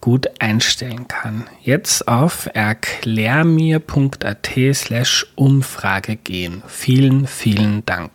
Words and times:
gut 0.00 0.28
einstellen 0.38 1.08
kann. 1.08 1.48
Jetzt 1.62 2.06
auf 2.08 2.48
erklärmir.at 2.52 4.50
slash 4.72 5.26
Umfrage 5.34 6.16
gehen. 6.16 6.62
Vielen, 6.66 7.26
vielen 7.26 7.86
Dank. 7.86 8.10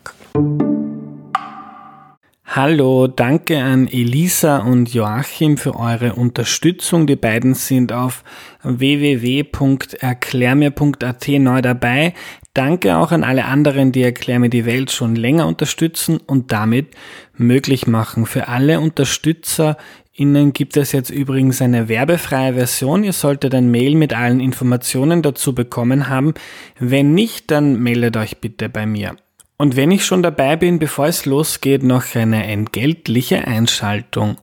Hallo, 2.48 3.08
danke 3.08 3.60
an 3.62 3.88
Elisa 3.88 4.60
und 4.60 4.94
Joachim 4.94 5.58
für 5.58 5.76
eure 5.76 6.14
Unterstützung. 6.14 7.08
Die 7.08 7.18
beiden 7.18 7.56
sind 7.56 7.92
auf 7.92 8.24
www.erklärmir.at 8.64 11.28
neu 11.28 11.62
dabei. 11.62 12.14
Danke 12.54 12.96
auch 12.96 13.12
an 13.12 13.26
alle 13.26 13.44
anderen, 13.46 13.92
die 13.92 14.04
Erklär 14.04 14.40
mir 14.40 14.50
die 14.50 14.66
Welt 14.66 14.92
schon 14.92 15.18
länger 15.18 15.48
unterstützen 15.48 16.22
und 16.26 16.54
damit 16.54 16.96
möglich 17.34 17.88
machen. 17.88 18.26
Für 18.26 18.48
alle 18.48 18.80
Unterstützer 18.80 19.76
Ihnen 20.18 20.54
gibt 20.54 20.78
es 20.78 20.94
jetzt 20.94 21.10
übrigens 21.10 21.62
eine 21.62 21.90
werbefreie 21.90 22.54
Version. 22.54 23.04
Ihr 23.04 23.12
solltet 23.12 23.54
ein 23.54 23.70
Mail 23.70 23.96
mit 23.96 24.14
allen 24.14 24.40
Informationen 24.40 25.22
dazu 25.22 25.54
bekommen 25.54 26.08
haben. 26.08 26.34
Wenn 26.80 27.14
nicht, 27.14 27.52
dann 27.52 27.82
meldet 27.82 28.16
euch 28.16 28.38
bitte 28.38 28.70
bei 28.70 28.86
mir. 28.86 29.18
Und 29.58 29.76
wenn 29.76 29.92
ich 29.92 30.06
schon 30.06 30.24
dabei 30.24 30.56
bin, 30.56 30.80
bevor 30.80 31.08
es 31.08 31.26
losgeht, 31.26 31.84
noch 31.84 32.16
eine 32.16 32.46
entgeltliche 32.46 33.46
Einschaltung. 33.46 34.38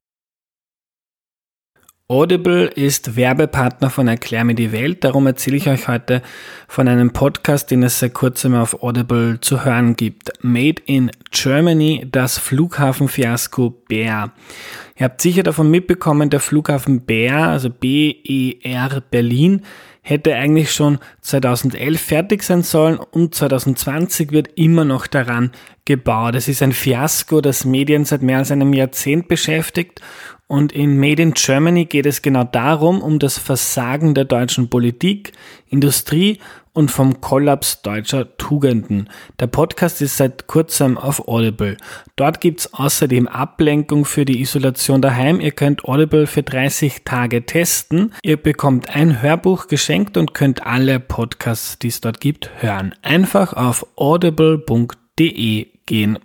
Audible 2.09 2.67
ist 2.67 3.17
Werbepartner 3.17 3.89
von 3.89 4.09
Erklär 4.09 4.45
mir 4.45 4.57
die 4.57 4.73
Welt, 4.73 5.05
darum 5.05 5.27
erzähle 5.27 5.57
ich 5.57 5.69
euch 5.69 5.89
heute 5.89 6.21
von 6.67 6.89
einem 6.89 7.13
Podcast, 7.13 7.71
den 7.71 7.85
es 7.85 8.01
seit 8.01 8.13
kurzem 8.13 8.55
auf 8.55 8.83
Audible 8.83 9.41
zu 9.41 9.65
hören 9.65 9.95
gibt. 9.95 10.33
Made 10.43 10.83
in 10.85 11.11
Germany, 11.31 12.07
das 12.11 12.39
Flughafenfiasko 12.39 13.71
Bär. 13.89 14.33
Ihr 14.97 15.05
habt 15.05 15.23
sicher 15.23 15.45
davon 15.45 15.71
mitbekommen, 15.71 16.29
der 16.29 16.41
Flughafen 16.41 17.03
Bär, 17.03 17.49
also 17.49 17.71
BER 17.71 19.03
Berlin, 19.11 19.63
hätte 20.03 20.35
eigentlich 20.35 20.73
schon 20.73 20.99
2011 21.21 22.01
fertig 22.01 22.43
sein 22.43 22.63
sollen 22.63 22.99
und 22.99 23.35
2020 23.35 24.33
wird 24.33 24.51
immer 24.57 24.85
noch 24.85 25.07
daran 25.07 25.53
gebaut. 25.85 26.35
Es 26.35 26.49
ist 26.49 26.63
ein 26.63 26.73
Fiasko, 26.73 27.41
das 27.41 27.65
Medien 27.65 28.05
seit 28.05 28.23
mehr 28.23 28.39
als 28.39 28.51
einem 28.51 28.73
Jahrzehnt 28.73 29.29
beschäftigt 29.29 30.01
und 30.53 30.71
in 30.71 31.01
Made 31.01 31.23
in 31.23 31.33
Germany 31.33 31.87
geht 31.87 32.05
es 32.05 32.21
genau 32.21 32.45
darum, 32.45 33.01
um 33.01 33.19
das 33.19 33.39
Versagen 33.39 34.13
der 34.15 34.27
deutschen 34.27 34.69
Politik, 34.69 35.33
Industrie 35.71 36.41
und 36.75 36.91
vom 36.91 37.23
Kollaps 37.23 37.81
deutscher 37.81 38.37
Tugenden. 38.37 39.09
Der 39.41 39.47
Podcast 39.47 40.03
ist 40.03 40.19
seit 40.19 40.49
kurzem 40.49 40.99
auf 40.99 41.27
Audible. 41.27 41.79
Dort 42.17 42.43
gibt's 42.43 42.75
außerdem 42.75 43.29
Ablenkung 43.29 44.05
für 44.05 44.27
die 44.27 44.43
Isolation 44.43 45.01
daheim. 45.01 45.41
Ihr 45.41 45.53
könnt 45.53 45.87
Audible 45.87 46.27
für 46.27 46.43
30 46.43 47.03
Tage 47.03 47.47
testen. 47.47 48.13
Ihr 48.23 48.37
bekommt 48.37 48.95
ein 48.95 49.23
Hörbuch 49.23 49.69
geschenkt 49.69 50.19
und 50.19 50.35
könnt 50.35 50.67
alle 50.67 51.01
Podcasts, 51.01 51.79
die 51.79 51.89
es 51.89 52.03
dort 52.03 52.21
gibt, 52.21 52.51
hören. 52.59 52.95
Einfach 53.01 53.55
auf 53.55 53.87
audible.de 53.97 55.69
gehen. 55.87 56.19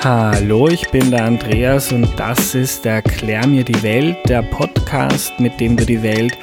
Hallo, 0.00 0.68
ich 0.68 0.88
bin 0.92 1.10
der 1.10 1.24
Andreas 1.24 1.90
und 1.90 2.08
das 2.16 2.54
ist 2.54 2.84
der 2.84 2.94
Erklär 2.94 3.44
mir 3.48 3.64
die 3.64 3.82
Welt, 3.82 4.16
der 4.28 4.42
Podcast, 4.42 5.40
mit 5.40 5.58
dem 5.58 5.76
du 5.76 5.84
die 5.84 6.04
Welt 6.04 6.38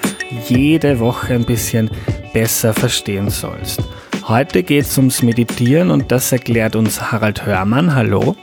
jede 0.49 0.99
Woche 0.99 1.35
ein 1.35 1.45
bisschen 1.45 1.89
besser 2.33 2.73
verstehen 2.73 3.29
sollst. 3.29 3.81
Heute 4.27 4.61
geht 4.61 4.83
es 4.83 4.97
ums 4.97 5.23
Meditieren 5.23 5.89
und 5.89 6.11
das 6.11 6.33
erklärt 6.33 6.75
uns 6.75 7.13
Harald 7.13 7.45
Hörmann. 7.45 7.95
Hallo. 7.95 8.35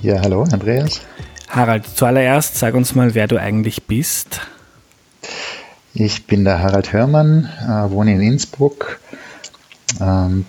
Ja, 0.00 0.20
hallo, 0.22 0.44
Andreas. 0.44 1.00
Harald, 1.48 1.84
zuallererst 1.84 2.56
sag 2.56 2.74
uns 2.74 2.94
mal, 2.94 3.16
wer 3.16 3.26
du 3.26 3.36
eigentlich 3.36 3.82
bist. 3.82 4.42
Ich 5.92 6.28
bin 6.28 6.44
der 6.44 6.60
Harald 6.60 6.92
Hörmann, 6.92 7.50
äh, 7.60 7.90
wohne 7.90 8.14
in 8.14 8.20
Innsbruck, 8.20 9.00
ähm, 10.00 10.46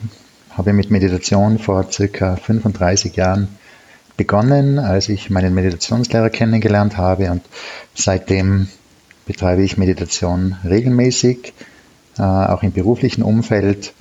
habe 0.57 0.73
mit 0.73 0.89
Meditation 0.89 1.59
vor 1.59 1.91
circa 1.91 2.35
35 2.35 3.15
Jahren 3.15 3.47
begonnen, 4.17 4.79
als 4.79 5.09
ich 5.09 5.29
meinen 5.29 5.53
Meditationslehrer 5.53 6.29
kennengelernt 6.29 6.97
habe 6.97 7.31
und 7.31 7.41
seitdem 7.93 8.67
betreibe 9.25 9.63
ich 9.63 9.77
Meditation 9.77 10.55
regelmäßig, 10.63 11.53
äh, 12.17 12.21
auch 12.21 12.63
im 12.63 12.71
beruflichen 12.71 13.23
Umfeld, 13.23 13.93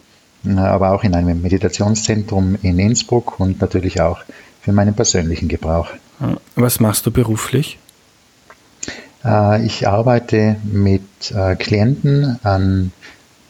äh, 0.47 0.53
aber 0.53 0.93
auch 0.93 1.03
in 1.03 1.15
einem 1.15 1.43
Meditationszentrum 1.43 2.57
in 2.63 2.79
Innsbruck 2.79 3.41
und 3.41 3.61
natürlich 3.61 4.01
auch 4.01 4.21
für 4.61 4.73
meinen 4.73 4.95
persönlichen 4.95 5.49
Gebrauch. 5.49 5.89
Was 6.55 6.79
machst 6.79 7.07
du 7.07 7.11
beruflich? 7.11 7.79
Äh, 9.25 9.65
ich 9.67 9.89
arbeite 9.89 10.57
mit 10.63 11.03
Klienten 11.59 12.39
an 12.45 12.93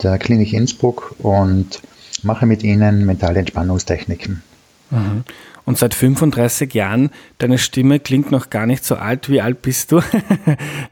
der 0.02 0.18
Klinik 0.18 0.52
Innsbruck 0.52 1.14
und 1.18 1.80
mache 2.24 2.46
mit 2.46 2.62
ihnen 2.62 3.06
mentale 3.06 3.40
Entspannungstechniken. 3.40 4.42
Mhm. 4.90 5.24
Und 5.66 5.78
seit 5.78 5.94
35 5.94 6.74
Jahren, 6.74 7.10
deine 7.38 7.58
Stimme 7.58 7.98
klingt 7.98 8.30
noch 8.30 8.50
gar 8.50 8.66
nicht 8.66 8.84
so 8.84 8.96
alt. 8.96 9.30
Wie 9.30 9.40
alt 9.40 9.62
bist 9.62 9.92
du? 9.92 10.02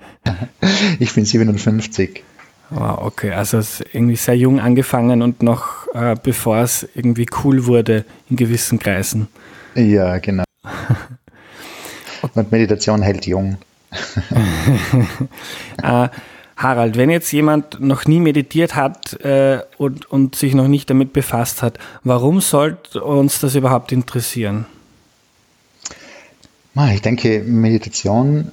ich 0.98 1.12
bin 1.14 1.24
57. 1.24 2.24
Wow, 2.70 2.98
okay, 3.02 3.32
also 3.32 3.58
es 3.58 3.80
ist 3.80 3.94
irgendwie 3.94 4.16
sehr 4.16 4.36
jung 4.36 4.58
angefangen 4.58 5.20
und 5.20 5.42
noch 5.42 5.88
äh, 5.94 6.14
bevor 6.22 6.58
es 6.58 6.88
irgendwie 6.94 7.26
cool 7.44 7.66
wurde 7.66 8.06
in 8.30 8.36
gewissen 8.36 8.78
Kreisen. 8.78 9.28
Ja, 9.74 10.16
genau. 10.18 10.44
und 12.22 12.50
Meditation 12.50 13.02
hält 13.02 13.26
jung. 13.26 13.58
äh, 15.82 16.08
Harald, 16.62 16.96
wenn 16.96 17.10
jetzt 17.10 17.32
jemand 17.32 17.80
noch 17.80 18.06
nie 18.06 18.20
meditiert 18.20 18.74
hat 18.74 19.20
äh, 19.20 19.60
und, 19.78 20.10
und 20.10 20.34
sich 20.34 20.54
noch 20.54 20.68
nicht 20.68 20.88
damit 20.90 21.12
befasst 21.12 21.62
hat, 21.62 21.78
warum 22.04 22.40
sollte 22.40 23.02
uns 23.02 23.40
das 23.40 23.54
überhaupt 23.54 23.92
interessieren? 23.92 24.66
Ich 26.92 27.02
denke, 27.02 27.42
Meditation 27.44 28.50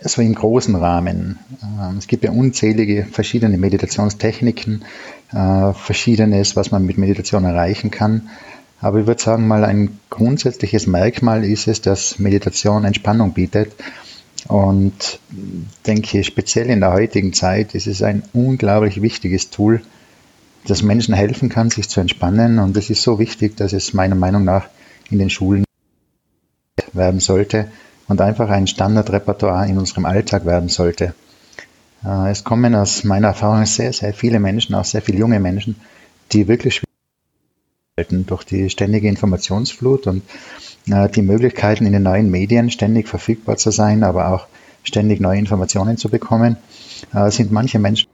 so 0.00 0.22
im 0.22 0.34
großen 0.34 0.74
Rahmen. 0.74 1.38
Ähm, 1.62 1.98
es 1.98 2.06
gibt 2.06 2.24
ja 2.24 2.30
unzählige 2.30 3.06
verschiedene 3.10 3.58
Meditationstechniken, 3.58 4.84
äh, 5.32 5.72
verschiedenes, 5.72 6.56
was 6.56 6.70
man 6.70 6.84
mit 6.84 6.98
Meditation 6.98 7.44
erreichen 7.44 7.90
kann. 7.90 8.28
Aber 8.80 9.00
ich 9.00 9.06
würde 9.06 9.22
sagen, 9.22 9.46
mal 9.46 9.64
ein 9.64 9.98
grundsätzliches 10.10 10.86
Merkmal 10.86 11.44
ist 11.44 11.68
es, 11.68 11.80
dass 11.80 12.18
Meditation 12.18 12.84
Entspannung 12.84 13.32
bietet 13.32 13.72
und 14.48 15.20
denke, 15.86 16.24
speziell 16.24 16.70
in 16.70 16.80
der 16.80 16.92
heutigen 16.92 17.32
Zeit 17.32 17.74
ist 17.74 17.86
es 17.86 18.02
ein 18.02 18.22
unglaublich 18.32 19.02
wichtiges 19.02 19.50
Tool, 19.50 19.82
das 20.66 20.82
Menschen 20.82 21.14
helfen 21.14 21.48
kann, 21.48 21.70
sich 21.70 21.88
zu 21.88 22.00
entspannen. 22.00 22.58
Und 22.58 22.76
es 22.76 22.90
ist 22.90 23.02
so 23.02 23.18
wichtig, 23.18 23.56
dass 23.56 23.72
es 23.72 23.94
meiner 23.94 24.14
Meinung 24.14 24.44
nach 24.44 24.68
in 25.10 25.18
den 25.18 25.30
Schulen 25.30 25.64
werden 26.92 27.20
sollte 27.20 27.70
und 28.08 28.20
einfach 28.20 28.48
ein 28.50 28.66
Standardrepertoire 28.66 29.68
in 29.68 29.78
unserem 29.78 30.04
Alltag 30.04 30.44
werden 30.46 30.68
sollte. 30.68 31.14
Äh, 32.04 32.30
es 32.30 32.44
kommen 32.44 32.74
aus 32.74 33.04
meiner 33.04 33.28
Erfahrung 33.28 33.66
sehr, 33.66 33.92
sehr 33.92 34.14
viele 34.14 34.40
Menschen, 34.40 34.74
auch 34.74 34.84
sehr 34.84 35.02
viele 35.02 35.18
junge 35.18 35.40
Menschen, 35.40 35.76
die 36.32 36.48
wirklich 36.48 36.82
durch 38.08 38.44
die 38.44 38.70
ständige 38.70 39.08
Informationsflut 39.08 40.06
und 40.06 40.22
die 40.86 41.22
Möglichkeiten 41.22 41.86
in 41.86 41.92
den 41.92 42.02
neuen 42.02 42.30
Medien 42.30 42.70
ständig 42.70 43.08
verfügbar 43.08 43.56
zu 43.56 43.70
sein, 43.70 44.02
aber 44.02 44.32
auch 44.32 44.46
ständig 44.82 45.20
neue 45.20 45.38
Informationen 45.38 45.96
zu 45.96 46.08
bekommen, 46.08 46.56
äh, 47.14 47.30
sind 47.30 47.52
manche 47.52 47.78
Menschen 47.78 48.08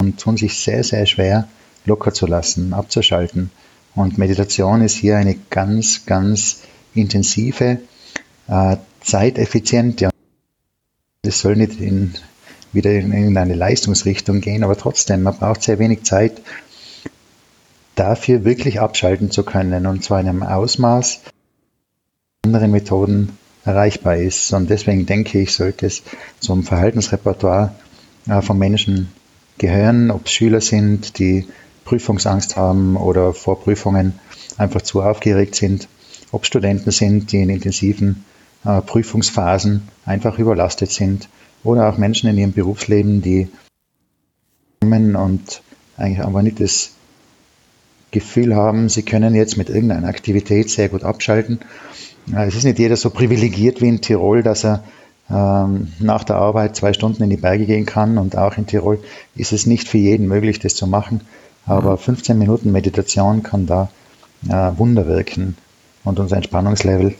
und 0.00 0.18
tun 0.18 0.36
sich 0.36 0.58
sehr, 0.58 0.82
sehr 0.82 1.06
schwer, 1.06 1.48
locker 1.84 2.12
zu 2.12 2.26
lassen, 2.26 2.72
abzuschalten. 2.72 3.50
Und 3.94 4.18
Meditation 4.18 4.80
ist 4.82 4.94
hier 4.94 5.16
eine 5.18 5.36
ganz, 5.50 6.06
ganz 6.06 6.60
intensive, 6.94 7.80
äh, 8.46 8.76
zeiteffiziente. 9.00 10.10
Es 11.22 11.40
soll 11.40 11.56
nicht 11.56 11.80
in, 11.80 12.14
wieder 12.72 12.92
in 12.92 13.12
irgendeine 13.12 13.54
Leistungsrichtung 13.54 14.40
gehen, 14.40 14.64
aber 14.64 14.76
trotzdem, 14.76 15.22
man 15.22 15.36
braucht 15.36 15.62
sehr 15.62 15.78
wenig 15.78 16.04
Zeit, 16.04 16.40
dafür 17.94 18.44
wirklich 18.44 18.80
abschalten 18.80 19.30
zu 19.30 19.42
können 19.42 19.86
und 19.86 20.04
zwar 20.04 20.20
in 20.20 20.28
einem 20.28 20.42
Ausmaß, 20.44 21.20
anderen 22.48 22.70
Methoden 22.70 23.36
erreichbar 23.64 24.16
ist. 24.16 24.52
Und 24.54 24.70
deswegen 24.70 25.04
denke 25.04 25.38
ich, 25.40 25.52
sollte 25.52 25.86
es 25.86 26.02
zum 26.40 26.64
Verhaltensrepertoire 26.64 27.74
äh, 28.26 28.40
von 28.40 28.58
Menschen 28.58 29.12
gehören, 29.58 30.10
ob 30.10 30.26
es 30.26 30.32
Schüler 30.32 30.62
sind, 30.62 31.18
die 31.18 31.46
Prüfungsangst 31.84 32.56
haben 32.56 32.96
oder 32.96 33.34
vor 33.34 33.60
Prüfungen 33.60 34.14
einfach 34.56 34.82
zu 34.82 35.02
aufgeregt 35.02 35.54
sind, 35.54 35.88
ob 36.32 36.46
Studenten 36.46 36.90
sind, 36.90 37.32
die 37.32 37.42
in 37.42 37.50
intensiven 37.50 38.24
äh, 38.64 38.80
Prüfungsphasen 38.80 39.82
einfach 40.06 40.38
überlastet 40.38 40.90
sind 40.90 41.28
oder 41.64 41.88
auch 41.88 41.98
Menschen 41.98 42.30
in 42.30 42.38
ihrem 42.38 42.52
Berufsleben, 42.52 43.20
die 43.20 43.48
kommen 44.80 45.16
und 45.16 45.60
eigentlich 45.98 46.24
aber 46.24 46.42
nicht 46.42 46.60
das 46.60 46.92
Gefühl 48.10 48.56
haben, 48.56 48.88
sie 48.88 49.02
können 49.02 49.34
jetzt 49.34 49.58
mit 49.58 49.68
irgendeiner 49.68 50.08
Aktivität 50.08 50.70
sehr 50.70 50.88
gut 50.88 51.02
abschalten. 51.02 51.60
Es 52.36 52.54
ist 52.54 52.64
nicht 52.64 52.78
jeder 52.78 52.96
so 52.96 53.10
privilegiert 53.10 53.80
wie 53.80 53.88
in 53.88 54.00
Tirol, 54.00 54.42
dass 54.42 54.64
er 54.64 54.82
ähm, 55.30 55.92
nach 55.98 56.24
der 56.24 56.36
Arbeit 56.36 56.76
zwei 56.76 56.92
Stunden 56.92 57.22
in 57.22 57.30
die 57.30 57.36
Berge 57.36 57.66
gehen 57.66 57.86
kann 57.86 58.18
und 58.18 58.36
auch 58.36 58.56
in 58.56 58.66
Tirol 58.66 58.98
ist 59.36 59.52
es 59.52 59.66
nicht 59.66 59.88
für 59.88 59.98
jeden 59.98 60.26
möglich, 60.26 60.58
das 60.58 60.74
zu 60.74 60.86
machen. 60.86 61.22
Aber 61.66 61.98
15 61.98 62.34
mhm. 62.34 62.40
Minuten 62.40 62.72
Meditation 62.72 63.42
kann 63.42 63.66
da 63.66 63.90
äh, 64.48 64.78
Wunder 64.78 65.06
wirken 65.06 65.56
und 66.04 66.18
unser 66.18 66.36
Entspannungslevel 66.36 67.14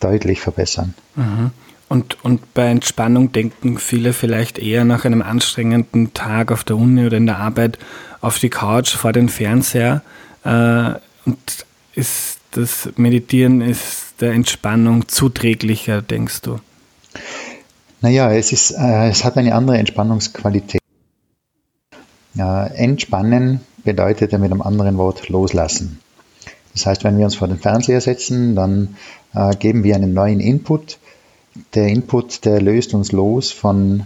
deutlich 0.00 0.40
verbessern. 0.40 0.94
Mhm. 1.14 1.50
Und, 1.88 2.22
und 2.24 2.52
bei 2.52 2.66
Entspannung 2.66 3.32
denken 3.32 3.78
viele 3.78 4.12
vielleicht 4.12 4.58
eher 4.58 4.84
nach 4.84 5.04
einem 5.04 5.22
anstrengenden 5.22 6.12
Tag 6.14 6.50
auf 6.50 6.64
der 6.64 6.76
Uni 6.76 7.06
oder 7.06 7.16
in 7.16 7.26
der 7.26 7.38
Arbeit 7.38 7.78
auf 8.20 8.38
die 8.38 8.50
Couch 8.50 8.96
vor 8.96 9.12
den 9.12 9.28
Fernseher. 9.28 10.02
Äh, 10.44 10.94
und 11.24 11.38
ist 11.94 12.38
das 12.52 12.88
Meditieren 12.96 13.60
ist 13.60 14.05
der 14.20 14.32
Entspannung 14.32 15.08
zuträglicher, 15.08 16.02
denkst 16.02 16.42
du? 16.42 16.58
Naja, 18.00 18.32
es, 18.32 18.52
ist, 18.52 18.72
äh, 18.72 19.08
es 19.08 19.24
hat 19.24 19.36
eine 19.36 19.54
andere 19.54 19.78
Entspannungsqualität. 19.78 20.80
Ja, 22.34 22.66
entspannen 22.66 23.60
bedeutet 23.84 24.32
ja 24.32 24.38
mit 24.38 24.52
einem 24.52 24.62
anderen 24.62 24.98
Wort 24.98 25.28
loslassen. 25.28 26.00
Das 26.74 26.84
heißt, 26.84 27.04
wenn 27.04 27.16
wir 27.16 27.24
uns 27.24 27.36
vor 27.36 27.48
den 27.48 27.58
Fernseher 27.58 28.00
setzen, 28.00 28.54
dann 28.54 28.96
äh, 29.34 29.56
geben 29.56 29.82
wir 29.82 29.96
einen 29.96 30.12
neuen 30.12 30.40
Input. 30.40 30.98
Der 31.74 31.88
Input, 31.88 32.44
der 32.44 32.60
löst 32.60 32.92
uns 32.92 33.12
los 33.12 33.50
von 33.50 34.04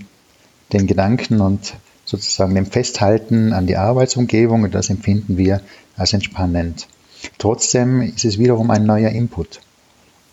den 0.73 0.87
Gedanken 0.87 1.41
und 1.41 1.75
sozusagen 2.05 2.55
dem 2.55 2.67
Festhalten 2.67 3.53
an 3.53 3.67
die 3.67 3.77
Arbeitsumgebung 3.77 4.63
und 4.63 4.75
das 4.75 4.91
empfinden 4.91 5.37
wir 5.37 5.61
als 5.97 6.13
entspannend. 6.13 6.87
Trotzdem 7.39 8.03
ist 8.03 8.25
es 8.25 8.39
wiederum 8.39 8.71
ein 8.71 8.87
neuer 8.87 9.11
Input. 9.11 9.61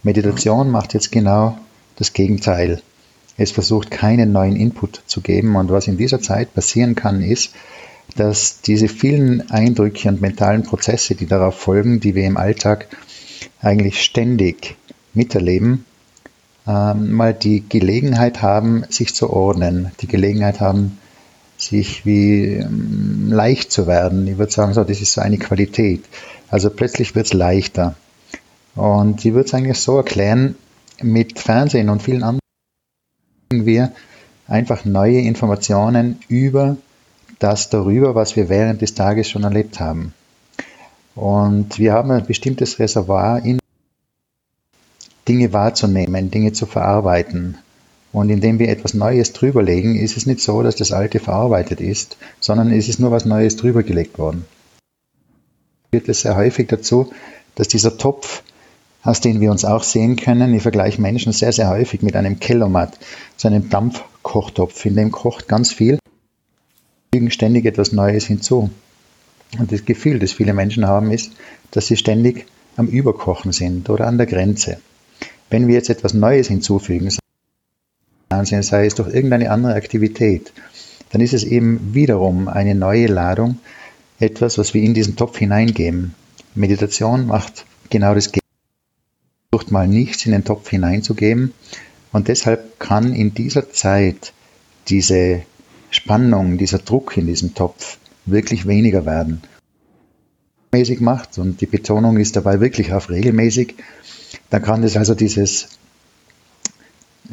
Meditation 0.07 0.71
macht 0.71 0.93
jetzt 0.93 1.11
genau 1.11 1.57
das 1.97 2.13
Gegenteil. 2.13 2.81
Es 3.35 3.51
versucht 3.51 3.91
keinen 3.91 4.31
neuen 4.31 4.55
Input 4.55 5.01
zu 5.05 5.19
geben 5.19 5.57
und 5.57 5.69
was 5.69 5.87
in 5.87 5.97
dieser 5.97 6.21
Zeit 6.21 6.53
passieren 6.53 6.95
kann, 6.95 7.21
ist, 7.21 7.51
dass 8.15 8.61
diese 8.61 8.87
vielen 8.87 9.51
Eindrücke 9.51 10.07
und 10.07 10.21
mentalen 10.21 10.63
Prozesse, 10.63 11.15
die 11.15 11.25
darauf 11.25 11.55
folgen, 11.59 11.99
die 11.99 12.15
wir 12.15 12.23
im 12.23 12.37
Alltag 12.37 12.87
eigentlich 13.61 14.01
ständig 14.01 14.77
miterleben, 15.13 15.83
ähm, 16.65 17.11
mal 17.11 17.33
die 17.33 17.67
Gelegenheit 17.67 18.41
haben, 18.41 18.85
sich 18.89 19.13
zu 19.13 19.29
ordnen, 19.29 19.91
die 19.99 20.07
Gelegenheit 20.07 20.61
haben, 20.61 20.97
sich 21.57 22.05
wie 22.05 22.45
ähm, 22.53 23.27
leicht 23.29 23.73
zu 23.73 23.87
werden. 23.87 24.25
Ich 24.25 24.37
würde 24.37 24.53
sagen, 24.53 24.73
so, 24.73 24.85
das 24.85 25.01
ist 25.01 25.11
so 25.11 25.21
eine 25.21 25.37
Qualität. 25.37 26.05
Also 26.49 26.69
plötzlich 26.69 27.13
wird 27.13 27.25
es 27.25 27.33
leichter. 27.33 27.95
Und 28.77 29.25
ich 29.25 29.33
würde 29.33 29.47
es 29.47 29.53
eigentlich 29.53 29.79
so 29.79 29.97
erklären, 29.97 30.55
mit 31.01 31.39
Fernsehen 31.39 31.89
und 31.89 32.01
vielen 32.01 32.23
anderen 32.23 32.39
wir 33.51 33.91
einfach 34.47 34.85
neue 34.85 35.19
Informationen 35.19 36.19
über 36.27 36.77
das 37.39 37.69
darüber, 37.69 38.15
was 38.15 38.35
wir 38.35 38.49
während 38.49 38.81
des 38.81 38.93
Tages 38.93 39.29
schon 39.29 39.43
erlebt 39.43 39.79
haben. 39.79 40.13
Und 41.15 41.79
wir 41.79 41.93
haben 41.93 42.11
ein 42.11 42.25
bestimmtes 42.25 42.79
Reservoir 42.79 43.43
in 43.43 43.59
Dinge 45.27 45.53
wahrzunehmen, 45.53 46.31
Dinge 46.31 46.53
zu 46.53 46.65
verarbeiten. 46.65 47.57
Und 48.13 48.29
indem 48.29 48.59
wir 48.59 48.69
etwas 48.69 48.93
Neues 48.93 49.33
drüberlegen, 49.33 49.95
ist 49.95 50.17
es 50.17 50.25
nicht 50.25 50.39
so, 50.39 50.63
dass 50.63 50.75
das 50.75 50.91
Alte 50.91 51.19
verarbeitet 51.19 51.81
ist, 51.81 52.17
sondern 52.39 52.71
es 52.71 52.87
ist 52.87 52.99
nur 52.99 53.11
was 53.11 53.25
Neues 53.25 53.57
drübergelegt 53.57 54.17
worden. 54.17 54.45
Führt 55.91 56.07
es 56.09 56.21
sehr 56.21 56.35
häufig 56.35 56.67
dazu, 56.67 57.11
dass 57.55 57.67
dieser 57.67 57.97
Topf, 57.97 58.43
aus 59.07 59.21
dem 59.21 59.39
wir 59.39 59.51
uns 59.51 59.63
auch 59.63 59.83
sehen 59.83 60.17
können, 60.17 60.53
ich 60.53 60.61
vergleiche 60.61 61.01
Menschen 61.01 61.31
sehr, 61.31 61.53
sehr 61.53 61.69
häufig 61.69 62.01
mit 62.01 62.17
einem 62.17 62.41
Kellomat, 62.41 62.99
so 63.37 63.47
einem 63.47 63.69
Dampfkochtopf, 63.69 64.85
in 64.85 64.97
dem 64.97 65.11
kocht 65.11 65.47
ganz 65.47 65.71
viel, 65.71 65.97
fügen 67.15 67.31
ständig 67.31 67.63
etwas 67.65 67.93
Neues 67.93 68.25
hinzu. 68.25 68.69
Und 69.57 69.71
das 69.71 69.85
Gefühl, 69.85 70.19
das 70.19 70.33
viele 70.33 70.53
Menschen 70.53 70.87
haben, 70.87 71.09
ist, 71.11 71.31
dass 71.71 71.87
sie 71.87 71.95
ständig 71.95 72.47
am 72.75 72.87
Überkochen 72.87 73.53
sind 73.53 73.89
oder 73.89 74.07
an 74.07 74.17
der 74.17 74.27
Grenze. 74.27 74.77
Wenn 75.49 75.69
wir 75.69 75.75
jetzt 75.75 75.89
etwas 75.89 76.13
Neues 76.13 76.49
hinzufügen, 76.49 77.09
sei 78.29 78.85
es 78.85 78.95
durch 78.95 79.07
irgendeine 79.07 79.51
andere 79.51 79.75
Aktivität, 79.75 80.51
dann 81.11 81.21
ist 81.21 81.33
es 81.33 81.45
eben 81.45 81.93
wiederum 81.93 82.49
eine 82.49 82.75
neue 82.75 83.07
Ladung, 83.07 83.59
etwas, 84.19 84.57
was 84.57 84.73
wir 84.73 84.83
in 84.83 84.93
diesen 84.93 85.15
Topf 85.15 85.37
hineingeben. 85.37 86.13
Meditation 86.55 87.27
macht 87.27 87.65
genau 87.89 88.13
das 88.13 88.33
Gegenteil. 88.33 88.46
Versucht 89.57 89.71
mal 89.71 89.87
nichts 89.87 90.23
in 90.27 90.33
den 90.33 90.43
Topf 90.43 90.69
hineinzugeben 90.69 91.51
und 92.11 92.27
deshalb 92.27 92.79
kann 92.79 93.11
in 93.15 93.33
dieser 93.33 93.71
Zeit 93.71 94.31
diese 94.87 95.41
Spannung, 95.89 96.59
dieser 96.59 96.77
Druck 96.77 97.17
in 97.17 97.25
diesem 97.25 97.55
Topf 97.55 97.97
wirklich 98.27 98.67
weniger 98.67 99.07
werden. 99.07 99.41
Mäßig 100.71 100.99
macht 100.99 101.39
und 101.39 101.59
die 101.59 101.65
Betonung 101.65 102.17
ist 102.17 102.35
dabei 102.35 102.59
wirklich 102.59 102.93
auf 102.93 103.09
regelmäßig, 103.09 103.73
dann 104.51 104.61
kann 104.61 104.83
es 104.83 104.95
also 104.95 105.15
dieses 105.15 105.69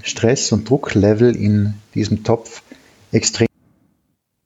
Stress- 0.02 0.50
und 0.50 0.66
Drucklevel 0.70 1.36
in 1.36 1.74
diesem 1.94 2.24
Topf 2.24 2.62
extrem 3.12 3.48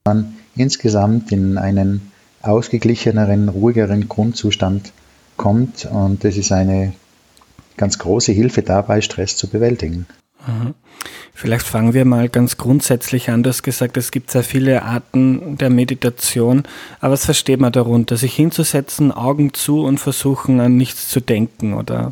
man 0.04 0.34
insgesamt 0.56 1.30
in 1.30 1.58
einen 1.58 2.10
ausgeglicheneren, 2.42 3.48
ruhigeren 3.48 4.08
Grundzustand 4.08 4.92
kommt 5.36 5.84
und 5.84 6.24
das 6.24 6.36
ist 6.36 6.50
eine 6.50 6.92
ganz 7.78 7.98
große 7.98 8.32
Hilfe 8.32 8.62
dabei, 8.62 9.00
Stress 9.00 9.36
zu 9.36 9.48
bewältigen. 9.48 10.06
Vielleicht 11.34 11.66
fangen 11.66 11.94
wir 11.94 12.04
mal 12.04 12.28
ganz 12.28 12.56
grundsätzlich 12.56 13.30
an. 13.30 13.42
Du 13.42 13.50
hast 13.50 13.62
gesagt, 13.62 13.96
es 13.96 14.10
gibt 14.10 14.30
sehr 14.30 14.42
viele 14.42 14.82
Arten 14.82 15.56
der 15.58 15.70
Meditation. 15.70 16.64
Aber 17.00 17.12
was 17.12 17.24
versteht 17.24 17.60
man 17.60 17.72
darunter? 17.72 18.16
Sich 18.16 18.34
hinzusetzen, 18.34 19.12
Augen 19.12 19.54
zu 19.54 19.84
und 19.84 19.98
versuchen, 19.98 20.60
an 20.60 20.76
nichts 20.76 21.08
zu 21.08 21.20
denken, 21.20 21.74
oder? 21.74 22.10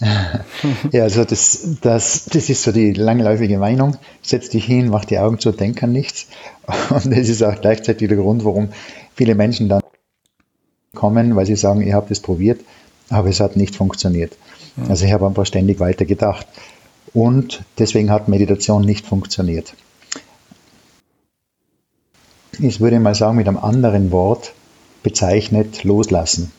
ja, 0.92 1.02
also 1.02 1.24
das, 1.24 1.76
das, 1.80 2.26
das 2.26 2.48
ist 2.48 2.62
so 2.62 2.72
die 2.72 2.92
langläufige 2.92 3.58
Meinung. 3.58 3.96
Setz 4.22 4.48
dich 4.48 4.64
hin, 4.64 4.88
mach 4.88 5.04
die 5.04 5.18
Augen 5.18 5.38
zu, 5.38 5.52
denk 5.52 5.82
an 5.82 5.92
nichts. 5.92 6.28
Und 6.90 7.06
das 7.06 7.28
ist 7.28 7.42
auch 7.42 7.60
gleichzeitig 7.60 8.08
der 8.08 8.16
Grund, 8.16 8.44
warum 8.44 8.70
viele 9.14 9.34
Menschen 9.34 9.68
dann 9.68 9.82
kommen, 10.94 11.36
weil 11.36 11.46
sie 11.46 11.56
sagen, 11.56 11.80
ich 11.82 11.92
habe 11.92 12.08
das 12.08 12.20
probiert, 12.20 12.60
aber 13.08 13.28
es 13.28 13.40
hat 13.40 13.56
nicht 13.56 13.76
funktioniert. 13.76 14.32
Also 14.88 15.04
ich 15.04 15.12
habe 15.12 15.26
einfach 15.26 15.46
ständig 15.46 15.80
weiter 15.80 16.04
gedacht. 16.04 16.46
Und 17.14 17.62
deswegen 17.78 18.10
hat 18.10 18.28
Meditation 18.28 18.84
nicht 18.84 19.06
funktioniert. 19.06 19.74
Ich 22.58 22.80
würde 22.80 22.98
mal 23.00 23.14
sagen, 23.14 23.36
mit 23.36 23.48
einem 23.48 23.56
anderen 23.56 24.10
Wort 24.10 24.52
bezeichnet 25.02 25.84
loslassen. 25.84 26.52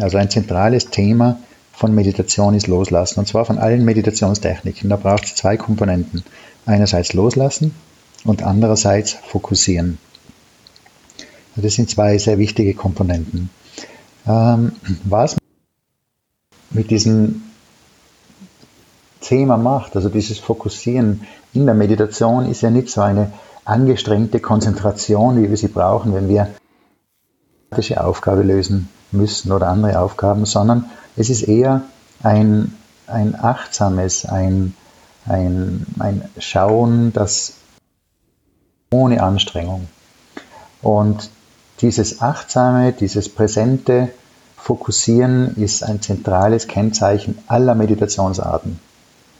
also 0.00 0.16
ein 0.16 0.30
zentrales 0.30 0.90
Thema 0.90 1.38
von 1.72 1.94
Meditation 1.94 2.54
ist 2.54 2.66
Loslassen. 2.66 3.20
Und 3.20 3.26
zwar 3.28 3.44
von 3.44 3.58
allen 3.58 3.84
Meditationstechniken. 3.84 4.88
Da 4.88 4.96
braucht 4.96 5.24
es 5.24 5.34
zwei 5.34 5.58
Komponenten. 5.58 6.24
Einerseits 6.64 7.12
Loslassen 7.12 7.74
und 8.24 8.42
andererseits 8.42 9.12
Fokussieren. 9.12 9.98
Das 11.54 11.74
sind 11.74 11.90
zwei 11.90 12.18
sehr 12.18 12.38
wichtige 12.38 12.74
Komponenten. 12.74 13.50
Ähm, 14.26 14.72
was 15.04 15.36
mit 16.76 16.90
diesem 16.90 17.42
Thema 19.20 19.56
macht, 19.56 19.96
also 19.96 20.08
dieses 20.08 20.38
Fokussieren 20.38 21.26
in 21.52 21.66
der 21.66 21.74
Meditation, 21.74 22.48
ist 22.48 22.60
ja 22.60 22.70
nicht 22.70 22.90
so 22.90 23.00
eine 23.00 23.32
angestrengte 23.64 24.38
Konzentration, 24.38 25.42
wie 25.42 25.50
wir 25.50 25.56
sie 25.56 25.68
brauchen, 25.68 26.14
wenn 26.14 26.28
wir 26.28 26.50
eine 27.70 28.04
Aufgabe 28.04 28.42
lösen 28.42 28.88
müssen 29.10 29.50
oder 29.50 29.68
andere 29.68 29.98
Aufgaben, 29.98 30.46
sondern 30.46 30.84
es 31.16 31.30
ist 31.30 31.42
eher 31.42 31.82
ein, 32.22 32.74
ein 33.06 33.34
achtsames, 33.34 34.24
ein, 34.26 34.74
ein, 35.26 35.86
ein 35.98 36.28
Schauen, 36.38 37.12
das 37.12 37.54
ohne 38.92 39.22
Anstrengung. 39.22 39.88
Und 40.82 41.30
dieses 41.80 42.20
achtsame, 42.22 42.92
dieses 42.92 43.28
präsente 43.28 44.10
Fokussieren 44.66 45.54
ist 45.54 45.84
ein 45.84 46.02
zentrales 46.02 46.66
Kennzeichen 46.66 47.38
aller 47.46 47.76
Meditationsarten. 47.76 48.80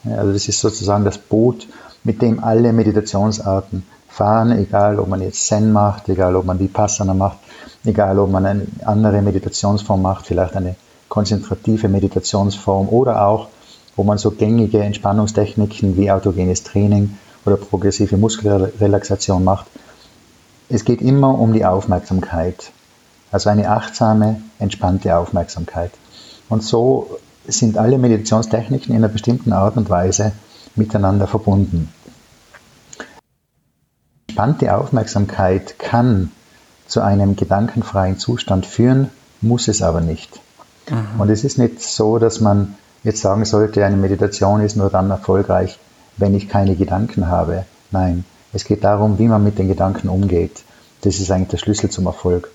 Also 0.05 0.31
das 0.31 0.47
ist 0.47 0.61
sozusagen 0.61 1.03
das 1.03 1.17
Boot, 1.17 1.67
mit 2.05 2.21
dem 2.21 2.41
alle 2.41 2.71
Meditationsarten 2.71 3.83
fahren, 4.07 4.53
egal 4.53 5.01
ob 5.01 5.09
man 5.09 5.21
jetzt 5.21 5.45
Zen 5.45 5.73
macht, 5.73 6.07
egal 6.07 6.37
ob 6.37 6.45
man 6.45 6.61
Vipassana 6.61 7.13
macht, 7.13 7.39
egal 7.83 8.19
ob 8.19 8.31
man 8.31 8.45
eine 8.45 8.67
andere 8.85 9.21
Meditationsform 9.21 10.01
macht, 10.01 10.27
vielleicht 10.27 10.55
eine 10.55 10.77
konzentrative 11.09 11.89
Meditationsform 11.89 12.87
oder 12.87 13.27
auch, 13.27 13.49
wo 13.97 14.03
man 14.03 14.17
so 14.17 14.31
gängige 14.31 14.79
Entspannungstechniken 14.79 15.97
wie 15.97 16.09
autogenes 16.09 16.63
Training 16.63 17.17
oder 17.45 17.57
progressive 17.57 18.15
Muskelrelaxation 18.15 19.43
macht. 19.43 19.65
Es 20.69 20.85
geht 20.85 21.01
immer 21.01 21.37
um 21.37 21.51
die 21.51 21.65
Aufmerksamkeit. 21.65 22.71
Also 23.37 23.51
eine 23.51 23.69
achtsame, 23.69 24.41
entspannte 24.57 25.15
Aufmerksamkeit. 25.15 25.91
Und 26.49 26.63
so 26.63 27.19
sind 27.47 27.77
alle 27.77 27.99
Meditationstechniken 27.99 28.89
in 28.89 29.03
einer 29.03 29.13
bestimmten 29.13 29.53
Art 29.53 29.77
und 29.77 29.91
Weise 29.91 30.31
miteinander 30.73 31.27
verbunden. 31.27 31.93
Entspannte 34.27 34.75
Aufmerksamkeit 34.75 35.77
kann 35.77 36.31
zu 36.87 37.01
einem 37.01 37.35
gedankenfreien 37.35 38.17
Zustand 38.17 38.65
führen, 38.65 39.11
muss 39.41 39.67
es 39.67 39.83
aber 39.83 40.01
nicht. 40.01 40.39
Mhm. 40.89 41.21
Und 41.21 41.29
es 41.29 41.43
ist 41.43 41.59
nicht 41.59 41.79
so, 41.79 42.17
dass 42.17 42.41
man 42.41 42.73
jetzt 43.03 43.21
sagen 43.21 43.45
sollte, 43.45 43.85
eine 43.85 43.97
Meditation 43.97 44.61
ist 44.61 44.77
nur 44.77 44.89
dann 44.89 45.11
erfolgreich, 45.11 45.77
wenn 46.17 46.33
ich 46.33 46.49
keine 46.49 46.75
Gedanken 46.75 47.27
habe. 47.27 47.65
Nein, 47.91 48.25
es 48.51 48.65
geht 48.65 48.83
darum, 48.83 49.19
wie 49.19 49.27
man 49.27 49.43
mit 49.43 49.59
den 49.59 49.67
Gedanken 49.67 50.09
umgeht. 50.09 50.63
Das 51.01 51.19
ist 51.19 51.29
eigentlich 51.29 51.49
der 51.49 51.57
Schlüssel 51.57 51.91
zum 51.91 52.07
Erfolg. 52.07 52.49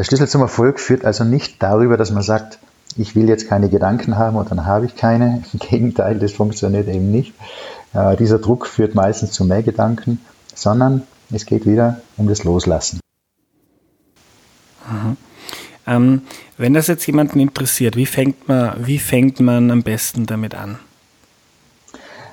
Der 0.00 0.04
Schlüssel 0.04 0.28
zum 0.28 0.40
Erfolg 0.40 0.80
führt 0.80 1.04
also 1.04 1.24
nicht 1.24 1.62
darüber, 1.62 1.98
dass 1.98 2.10
man 2.10 2.22
sagt, 2.22 2.58
ich 2.96 3.14
will 3.14 3.28
jetzt 3.28 3.48
keine 3.48 3.68
Gedanken 3.68 4.16
haben 4.16 4.38
und 4.38 4.50
dann 4.50 4.64
habe 4.64 4.86
ich 4.86 4.96
keine. 4.96 5.44
Im 5.52 5.58
Gegenteil, 5.58 6.18
das 6.18 6.32
funktioniert 6.32 6.88
eben 6.88 7.10
nicht. 7.10 7.34
Äh, 7.92 8.16
dieser 8.16 8.38
Druck 8.38 8.66
führt 8.66 8.94
meistens 8.94 9.32
zu 9.32 9.44
mehr 9.44 9.62
Gedanken, 9.62 10.18
sondern 10.54 11.02
es 11.30 11.44
geht 11.44 11.66
wieder 11.66 12.00
um 12.16 12.28
das 12.28 12.44
Loslassen. 12.44 13.00
Mhm. 14.90 15.18
Ähm, 15.86 16.22
wenn 16.56 16.72
das 16.72 16.86
jetzt 16.86 17.06
jemanden 17.06 17.38
interessiert, 17.38 17.94
wie 17.94 18.06
fängt, 18.06 18.48
man, 18.48 18.76
wie 18.78 18.98
fängt 18.98 19.38
man 19.40 19.70
am 19.70 19.82
besten 19.82 20.24
damit 20.24 20.54
an? 20.54 20.78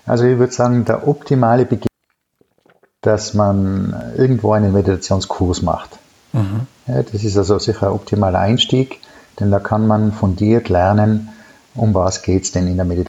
Also 0.05 0.23
ich 0.23 0.39
würde 0.39 0.53
sagen, 0.53 0.85
der 0.85 1.05
optimale 1.05 1.65
Beginn, 1.65 1.89
dass 3.01 3.33
man 3.33 4.13
irgendwo 4.15 4.53
einen 4.53 4.71
Meditationskurs 4.71 5.61
macht. 5.63 5.99
Mhm. 6.37 6.67
Ja, 6.87 7.01
das 7.01 7.23
ist 7.23 7.37
also 7.37 7.57
sicher 7.57 7.87
ein 7.87 7.93
optimaler 7.93 8.39
Einstieg, 8.39 8.99
denn 9.39 9.49
da 9.49 9.59
kann 9.59 9.87
man 9.87 10.11
fundiert 10.11 10.69
lernen, 10.69 11.29
um 11.73 11.93
was 11.93 12.21
geht 12.21 12.43
es 12.43 12.51
denn 12.51 12.67
in 12.67 12.75
der 12.75 12.85
Meditation. 12.85 13.07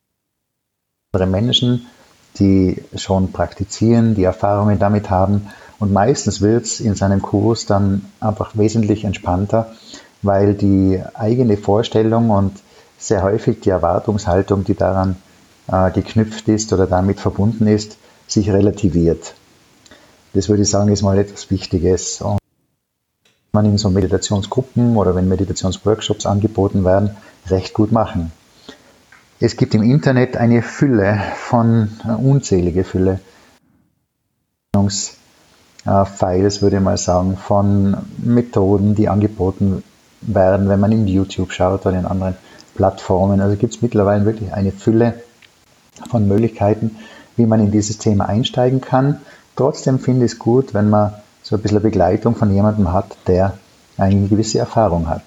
Andere 1.12 1.26
Menschen, 1.26 1.86
die 2.38 2.82
schon 2.96 3.32
praktizieren, 3.32 4.14
die 4.14 4.24
Erfahrungen 4.24 4.78
damit 4.78 5.10
haben 5.10 5.48
und 5.78 5.92
meistens 5.92 6.40
wird 6.40 6.64
es 6.64 6.80
in 6.80 6.94
seinem 6.94 7.20
Kurs 7.22 7.66
dann 7.66 8.06
einfach 8.20 8.56
wesentlich 8.56 9.04
entspannter, 9.04 9.72
weil 10.22 10.54
die 10.54 11.02
eigene 11.14 11.56
Vorstellung 11.56 12.30
und 12.30 12.58
sehr 12.98 13.22
häufig 13.22 13.60
die 13.60 13.70
Erwartungshaltung, 13.70 14.64
die 14.64 14.74
daran 14.74 15.16
äh, 15.70 15.90
geknüpft 15.90 16.48
ist 16.48 16.72
oder 16.72 16.86
damit 16.86 17.20
verbunden 17.20 17.66
ist, 17.66 17.96
sich 18.26 18.50
relativiert. 18.50 19.34
Das 20.34 20.48
würde 20.48 20.62
ich 20.62 20.70
sagen, 20.70 20.90
ist 20.90 21.02
mal 21.02 21.18
etwas 21.18 21.50
Wichtiges. 21.50 22.20
Und 22.20 22.38
man 23.58 23.66
in 23.66 23.78
so 23.78 23.90
Meditationsgruppen 23.90 24.96
oder 24.96 25.14
wenn 25.16 25.28
Meditationsworkshops 25.28 26.26
angeboten 26.26 26.84
werden, 26.84 27.10
recht 27.48 27.74
gut 27.74 27.90
machen. 27.90 28.30
Es 29.40 29.56
gibt 29.56 29.74
im 29.74 29.82
Internet 29.82 30.36
eine 30.36 30.62
Fülle 30.62 31.20
von, 31.36 31.90
äh, 32.04 32.12
unzählige 32.12 32.84
Fülle 32.84 33.20
Files, 36.04 36.62
würde 36.62 36.76
ich 36.76 36.82
mal 36.82 36.98
sagen, 36.98 37.36
von 37.36 37.96
Methoden, 38.18 38.94
die 38.94 39.08
angeboten 39.08 39.82
werden, 40.20 40.68
wenn 40.68 40.78
man 40.78 40.92
in 40.92 41.08
YouTube 41.08 41.52
schaut 41.52 41.84
oder 41.86 41.98
in 41.98 42.04
anderen 42.06 42.36
Plattformen. 42.74 43.40
Also 43.40 43.56
gibt 43.56 43.74
es 43.74 43.82
mittlerweile 43.82 44.24
wirklich 44.24 44.52
eine 44.52 44.70
Fülle 44.70 45.14
von 46.08 46.28
Möglichkeiten, 46.28 46.96
wie 47.36 47.46
man 47.46 47.60
in 47.60 47.70
dieses 47.72 47.98
Thema 47.98 48.26
einsteigen 48.26 48.80
kann. 48.80 49.20
Trotzdem 49.56 49.98
finde 49.98 50.26
ich 50.26 50.32
es 50.32 50.38
gut, 50.38 50.74
wenn 50.74 50.90
man 50.90 51.14
so 51.48 51.56
ein 51.56 51.62
bisschen 51.62 51.80
Begleitung 51.80 52.36
von 52.36 52.52
jemandem 52.52 52.92
hat, 52.92 53.16
der 53.26 53.56
eine 53.96 54.28
gewisse 54.28 54.58
Erfahrung 54.58 55.08
hat. 55.08 55.22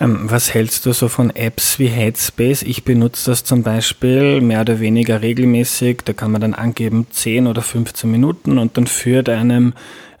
Ähm, 0.00 0.30
was 0.30 0.54
hältst 0.54 0.86
du 0.86 0.92
so 0.92 1.08
von 1.08 1.28
Apps 1.30 1.78
wie 1.78 1.88
Headspace? 1.88 2.62
Ich 2.62 2.84
benutze 2.84 3.30
das 3.30 3.44
zum 3.44 3.62
Beispiel 3.62 4.40
mehr 4.40 4.62
oder 4.62 4.80
weniger 4.80 5.20
regelmäßig. 5.20 5.98
Da 6.06 6.14
kann 6.14 6.32
man 6.32 6.40
dann 6.40 6.54
angeben 6.54 7.06
10 7.10 7.46
oder 7.46 7.60
15 7.60 8.10
Minuten 8.10 8.56
und 8.56 8.78
dann 8.78 8.86
führt 8.86 9.28
einem 9.28 9.74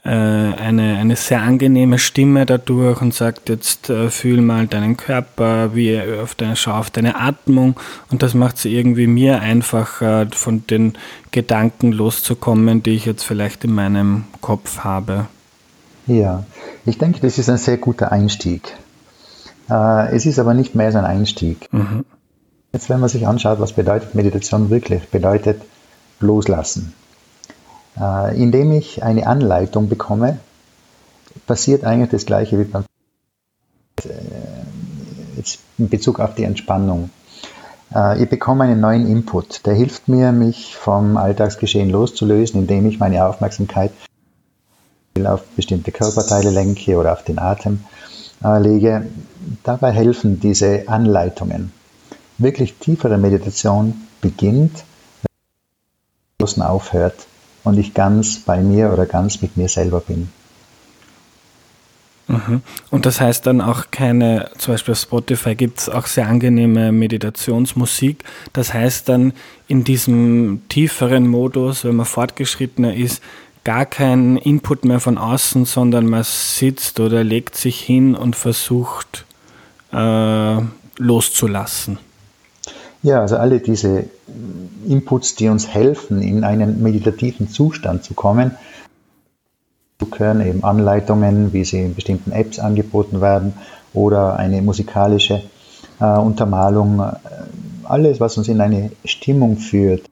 eine, 0.08 0.98
eine 0.98 1.16
sehr 1.16 1.42
angenehme 1.42 1.98
Stimme 1.98 2.46
dadurch 2.46 3.00
und 3.00 3.14
sagt 3.14 3.48
jetzt 3.48 3.90
äh, 3.90 4.10
fühl 4.10 4.40
mal 4.40 4.66
deinen 4.66 4.96
Körper, 4.96 5.74
wie 5.74 6.00
auf 6.00 6.34
deine, 6.34 6.56
schau 6.56 6.72
auf 6.72 6.90
deine 6.90 7.16
Atmung 7.16 7.78
und 8.10 8.22
das 8.22 8.34
macht 8.34 8.56
es 8.56 8.64
irgendwie 8.64 9.06
mir 9.06 9.40
einfacher 9.40 10.26
von 10.30 10.66
den 10.66 10.94
Gedanken 11.30 11.92
loszukommen, 11.92 12.82
die 12.82 12.90
ich 12.90 13.06
jetzt 13.06 13.24
vielleicht 13.24 13.64
in 13.64 13.74
meinem 13.74 14.24
Kopf 14.40 14.80
habe. 14.80 15.26
Ja, 16.06 16.44
ich 16.84 16.98
denke, 16.98 17.20
das 17.20 17.38
ist 17.38 17.48
ein 17.48 17.58
sehr 17.58 17.78
guter 17.78 18.12
Einstieg. 18.12 18.76
Äh, 19.68 20.14
es 20.14 20.26
ist 20.26 20.38
aber 20.38 20.54
nicht 20.54 20.74
mehr 20.74 20.92
so 20.92 20.98
ein 20.98 21.04
Einstieg. 21.04 21.72
Mhm. 21.72 22.04
Jetzt, 22.72 22.88
wenn 22.88 23.00
man 23.00 23.08
sich 23.08 23.26
anschaut, 23.26 23.58
was 23.58 23.72
bedeutet 23.72 24.14
Meditation 24.14 24.70
wirklich, 24.70 25.08
bedeutet 25.08 25.62
loslassen. 26.20 26.94
Äh, 27.98 28.40
indem 28.40 28.72
ich 28.72 29.02
eine 29.02 29.26
Anleitung 29.26 29.88
bekomme, 29.88 30.38
passiert 31.46 31.84
eigentlich 31.84 32.10
das 32.10 32.26
Gleiche 32.26 32.58
wie 32.58 32.64
beim 32.64 32.84
äh, 34.04 34.08
jetzt 35.36 35.60
in 35.78 35.88
Bezug 35.88 36.20
auf 36.20 36.34
die 36.34 36.44
Entspannung. 36.44 37.10
Ich 38.18 38.28
bekomme 38.28 38.64
einen 38.64 38.80
neuen 38.80 39.06
Input, 39.06 39.64
der 39.64 39.74
hilft 39.74 40.08
mir, 40.08 40.32
mich 40.32 40.74
vom 40.76 41.16
Alltagsgeschehen 41.16 41.88
loszulösen, 41.88 42.62
indem 42.62 42.84
ich 42.86 42.98
meine 42.98 43.24
Aufmerksamkeit 43.24 43.92
auf 45.24 45.44
bestimmte 45.54 45.92
Körperteile 45.92 46.50
lenke 46.50 46.98
oder 46.98 47.12
auf 47.12 47.22
den 47.22 47.38
Atem 47.38 47.84
lege. 48.60 49.06
Dabei 49.62 49.92
helfen 49.92 50.40
diese 50.40 50.88
Anleitungen. 50.88 51.72
Wirklich 52.38 52.74
tiefere 52.74 53.18
Meditation 53.18 54.08
beginnt, 54.20 54.82
wenn 56.38 56.44
es 56.44 56.60
aufhört 56.60 57.28
und 57.66 57.78
ich 57.78 57.94
ganz 57.94 58.38
bei 58.38 58.60
mir 58.60 58.92
oder 58.92 59.06
ganz 59.06 59.42
mit 59.42 59.56
mir 59.56 59.68
selber 59.68 60.00
bin. 60.00 60.28
Mhm. 62.28 62.62
Und 62.90 63.06
das 63.06 63.20
heißt 63.20 63.44
dann 63.44 63.60
auch 63.60 63.90
keine, 63.90 64.50
zum 64.56 64.74
Beispiel 64.74 64.92
auf 64.92 65.00
Spotify 65.00 65.56
gibt 65.56 65.80
es 65.80 65.88
auch 65.88 66.06
sehr 66.06 66.28
angenehme 66.28 66.92
Meditationsmusik. 66.92 68.22
Das 68.52 68.72
heißt 68.72 69.08
dann 69.08 69.32
in 69.66 69.82
diesem 69.82 70.62
tieferen 70.68 71.26
Modus, 71.26 71.84
wenn 71.84 71.96
man 71.96 72.06
fortgeschrittener 72.06 72.94
ist, 72.94 73.20
gar 73.64 73.84
kein 73.84 74.36
Input 74.36 74.84
mehr 74.84 75.00
von 75.00 75.18
außen, 75.18 75.64
sondern 75.64 76.06
man 76.06 76.22
sitzt 76.22 77.00
oder 77.00 77.24
legt 77.24 77.56
sich 77.56 77.80
hin 77.80 78.14
und 78.14 78.36
versucht 78.36 79.24
äh, 79.92 80.56
loszulassen. 80.98 81.98
Ja, 83.06 83.20
also 83.20 83.36
alle 83.36 83.60
diese 83.60 84.06
Inputs, 84.84 85.36
die 85.36 85.48
uns 85.48 85.68
helfen, 85.68 86.20
in 86.22 86.42
einen 86.42 86.82
meditativen 86.82 87.48
Zustand 87.48 88.02
zu 88.02 88.14
kommen, 88.14 88.56
gehören 90.10 90.44
eben 90.44 90.64
Anleitungen, 90.64 91.52
wie 91.52 91.64
sie 91.64 91.82
in 91.82 91.94
bestimmten 91.94 92.32
Apps 92.32 92.58
angeboten 92.58 93.20
werden 93.20 93.52
oder 93.94 94.34
eine 94.40 94.60
musikalische 94.60 95.40
äh, 96.00 96.18
Untermalung. 96.18 97.00
Alles, 97.84 98.18
was 98.18 98.38
uns 98.38 98.48
in 98.48 98.60
eine 98.60 98.90
Stimmung 99.04 99.56
führt, 99.56 100.10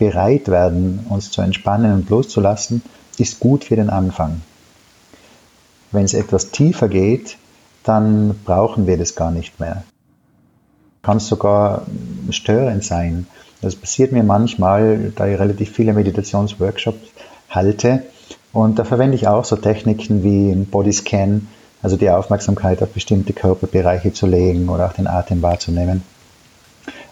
bereit 0.00 0.48
werden, 0.48 1.06
uns 1.08 1.30
zu 1.30 1.40
entspannen 1.40 1.94
und 1.94 2.10
loszulassen, 2.10 2.82
ist 3.16 3.38
gut 3.38 3.62
für 3.62 3.76
den 3.76 3.90
Anfang. 3.90 4.40
Wenn 5.92 6.04
es 6.04 6.14
etwas 6.14 6.50
tiefer 6.50 6.88
geht, 6.88 7.36
dann 7.84 8.40
brauchen 8.44 8.88
wir 8.88 8.98
das 8.98 9.14
gar 9.14 9.30
nicht 9.30 9.60
mehr. 9.60 9.84
Kann 11.02 11.18
sogar 11.18 11.86
störend 12.30 12.84
sein, 12.84 13.26
Das 13.62 13.76
passiert 13.76 14.12
mir 14.12 14.22
manchmal, 14.22 15.12
da 15.14 15.26
ich 15.26 15.38
relativ 15.38 15.70
viele 15.72 15.92
Meditationsworkshops 15.92 17.08
halte. 17.50 18.04
Und 18.52 18.78
da 18.78 18.84
verwende 18.84 19.16
ich 19.16 19.28
auch 19.28 19.44
so 19.44 19.56
Techniken 19.56 20.22
wie 20.22 20.50
ein 20.50 20.66
Bodyscan, 20.66 21.48
also 21.82 21.96
die 21.96 22.10
Aufmerksamkeit 22.10 22.82
auf 22.82 22.90
bestimmte 22.90 23.32
Körperbereiche 23.32 24.12
zu 24.12 24.26
legen 24.26 24.68
oder 24.68 24.86
auch 24.86 24.92
den 24.92 25.06
Atem 25.06 25.42
wahrzunehmen, 25.42 26.02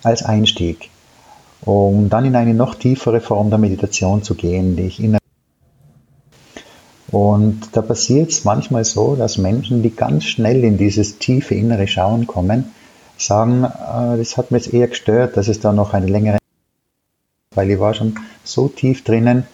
als 0.03 0.23
Einstieg, 0.23 0.91
um 1.63 2.09
dann 2.09 2.25
in 2.25 2.37
eine 2.37 2.55
noch 2.55 2.75
tiefere 2.75 3.21
Form 3.21 3.51
der 3.51 3.59
Meditation 3.59 4.23
zu 4.23 4.35
gehen, 4.35 4.77
die 4.77 4.85
ich 4.85 5.01
innerlich 5.01 5.19
und 7.11 7.71
da 7.73 7.81
passiert 7.81 8.31
es 8.31 8.45
manchmal 8.45 8.85
so, 8.85 9.17
dass 9.17 9.39
Menschen, 9.39 9.83
die 9.83 9.91
ganz 9.91 10.25
schnell 10.25 10.63
in 10.63 10.77
dieses 10.77 11.19
tiefe 11.19 11.55
innere 11.55 11.89
Schauen 11.89 12.27
kommen, 12.27 12.67
sagen, 13.19 13.65
äh, 13.65 14.17
das 14.17 14.37
hat 14.37 14.51
mir 14.51 14.59
jetzt 14.59 14.73
eher 14.73 14.89
gestört, 14.89 15.37
dass 15.37 15.49
es 15.49 15.61
da 15.61 15.73
noch 15.73 15.95
eine 15.95 16.07
längere, 16.07 16.39
weil 17.55 17.71
ich 17.71 17.81
war 17.81 17.95
schon 17.95 18.19
so 18.45 18.69
tief 18.69 19.05
drinnen, 19.05 19.47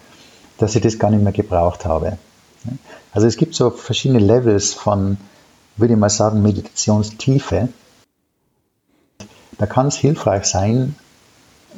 dass 0.58 0.76
ich 0.76 0.82
das 0.82 0.98
gar 0.98 1.10
nicht 1.10 1.22
mehr 1.22 1.32
gebraucht 1.32 1.84
habe. 1.84 2.18
Also 3.12 3.26
es 3.26 3.36
gibt 3.36 3.54
so 3.54 3.70
verschiedene 3.70 4.20
Levels 4.20 4.72
von, 4.72 5.18
würde 5.76 5.94
ich 5.94 6.00
mal 6.00 6.10
sagen, 6.10 6.42
Meditationstiefe. 6.42 7.68
Da 9.58 9.66
kann 9.66 9.88
es 9.88 9.96
hilfreich 9.96 10.44
sein, 10.44 10.96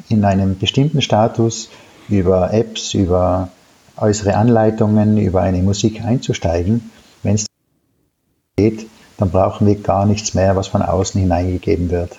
in 0.08 0.24
einem 0.24 0.58
bestimmten 0.58 1.02
Status 1.02 1.68
über 2.08 2.52
Apps, 2.52 2.94
über 2.94 3.48
äußere 3.96 4.36
Anleitungen, 4.36 5.18
über 5.18 5.42
eine 5.42 5.62
Musik 5.62 6.04
einzusteigen. 6.04 6.90
Wenn 7.22 7.34
es 7.34 7.46
geht, 8.56 8.86
dann 9.18 9.30
brauchen 9.30 9.66
wir 9.66 9.76
gar 9.76 10.06
nichts 10.06 10.34
mehr, 10.34 10.56
was 10.56 10.68
von 10.68 10.82
außen 10.82 11.20
hineingegeben 11.20 11.90
wird. 11.90 12.18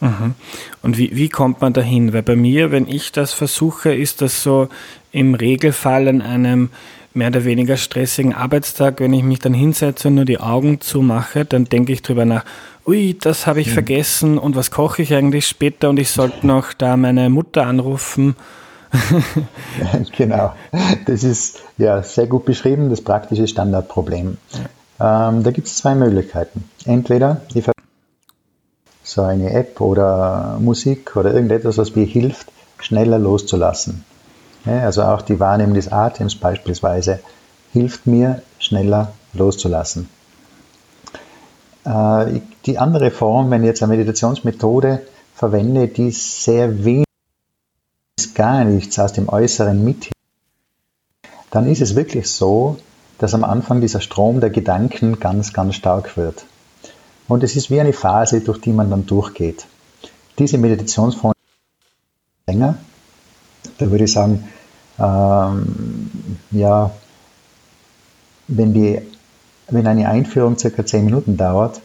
Mhm. 0.00 0.34
Und 0.82 0.98
wie, 0.98 1.14
wie 1.14 1.28
kommt 1.28 1.60
man 1.60 1.72
dahin? 1.72 2.12
Weil 2.12 2.22
bei 2.22 2.36
mir, 2.36 2.72
wenn 2.72 2.88
ich 2.88 3.12
das 3.12 3.32
versuche, 3.32 3.94
ist 3.94 4.20
das 4.20 4.42
so 4.42 4.68
im 5.12 5.34
Regelfall 5.34 6.08
an 6.08 6.22
einem 6.22 6.70
mehr 7.14 7.28
oder 7.28 7.44
weniger 7.44 7.76
stressigen 7.76 8.34
Arbeitstag, 8.34 9.00
wenn 9.00 9.12
ich 9.12 9.22
mich 9.22 9.38
dann 9.38 9.54
hinsetze 9.54 10.08
und 10.08 10.16
nur 10.16 10.24
die 10.24 10.40
Augen 10.40 10.80
zumache, 10.80 11.44
dann 11.44 11.66
denke 11.66 11.92
ich 11.92 12.02
drüber 12.02 12.24
nach, 12.24 12.44
ui, 12.86 13.16
das 13.20 13.46
habe 13.46 13.60
ich 13.60 13.68
mhm. 13.68 13.72
vergessen 13.72 14.38
und 14.38 14.56
was 14.56 14.70
koche 14.70 15.02
ich 15.02 15.14
eigentlich 15.14 15.46
später 15.46 15.90
und 15.90 15.98
ich 15.98 16.10
sollte 16.10 16.46
noch 16.46 16.72
da 16.72 16.96
meine 16.96 17.30
Mutter 17.30 17.66
anrufen. 17.66 18.34
genau, 20.16 20.52
das 21.06 21.24
ist 21.24 21.60
ja 21.78 22.02
sehr 22.02 22.26
gut 22.26 22.44
beschrieben, 22.44 22.90
das 22.90 23.00
praktische 23.00 23.46
Standardproblem. 23.46 24.36
Ähm, 25.02 25.42
da 25.42 25.50
gibt 25.50 25.66
es 25.66 25.78
zwei 25.78 25.96
Möglichkeiten. 25.96 26.62
Entweder 26.84 27.40
ich 27.54 27.68
so 29.02 29.22
eine 29.22 29.52
App 29.52 29.80
oder 29.80 30.58
Musik 30.60 31.16
oder 31.16 31.34
irgendetwas, 31.34 31.76
was 31.76 31.96
mir 31.96 32.06
hilft, 32.06 32.52
schneller 32.78 33.18
loszulassen. 33.18 34.04
Ja, 34.64 34.84
also 34.84 35.02
auch 35.02 35.22
die 35.22 35.40
Wahrnehmung 35.40 35.74
des 35.74 35.90
Atems 35.90 36.36
beispielsweise 36.36 37.18
hilft 37.72 38.06
mir, 38.06 38.42
schneller 38.60 39.12
loszulassen. 39.32 40.08
Äh, 41.84 42.40
die 42.66 42.78
andere 42.78 43.10
Form, 43.10 43.50
wenn 43.50 43.62
ich 43.62 43.68
jetzt 43.68 43.82
eine 43.82 43.96
Meditationsmethode 43.96 45.02
verwende, 45.34 45.88
die 45.88 46.12
sehr 46.12 46.84
wenig 46.84 47.06
gar 48.34 48.64
nichts 48.64 49.00
aus 49.00 49.12
dem 49.12 49.28
Äußeren 49.28 49.82
mit, 49.82 50.12
dann 51.50 51.66
ist 51.66 51.82
es 51.82 51.96
wirklich 51.96 52.30
so, 52.30 52.76
dass 53.22 53.34
am 53.34 53.44
Anfang 53.44 53.80
dieser 53.80 54.00
Strom 54.00 54.40
der 54.40 54.50
Gedanken 54.50 55.20
ganz, 55.20 55.52
ganz 55.52 55.76
stark 55.76 56.16
wird. 56.16 56.44
Und 57.28 57.44
es 57.44 57.54
ist 57.54 57.70
wie 57.70 57.80
eine 57.80 57.92
Phase, 57.92 58.40
durch 58.40 58.60
die 58.60 58.72
man 58.72 58.90
dann 58.90 59.06
durchgeht. 59.06 59.64
Diese 60.40 60.58
Meditationsform 60.58 61.32
länger, 62.48 62.78
da 63.78 63.90
würde 63.92 64.04
ich 64.04 64.12
sagen, 64.12 64.48
ähm, 64.98 66.10
ja, 66.50 66.90
wenn, 68.48 68.74
die, 68.74 69.00
wenn 69.68 69.86
eine 69.86 70.08
Einführung 70.08 70.58
circa 70.58 70.84
10 70.84 71.04
Minuten 71.04 71.36
dauert, 71.36 71.80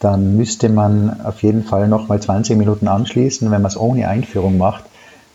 dann 0.00 0.38
müsste 0.38 0.70
man 0.70 1.20
auf 1.20 1.42
jeden 1.42 1.64
Fall 1.64 1.86
nochmal 1.86 2.22
20 2.22 2.56
Minuten 2.56 2.88
anschließen. 2.88 3.50
Wenn 3.50 3.60
man 3.60 3.70
es 3.70 3.76
ohne 3.76 4.08
Einführung 4.08 4.56
macht, 4.56 4.84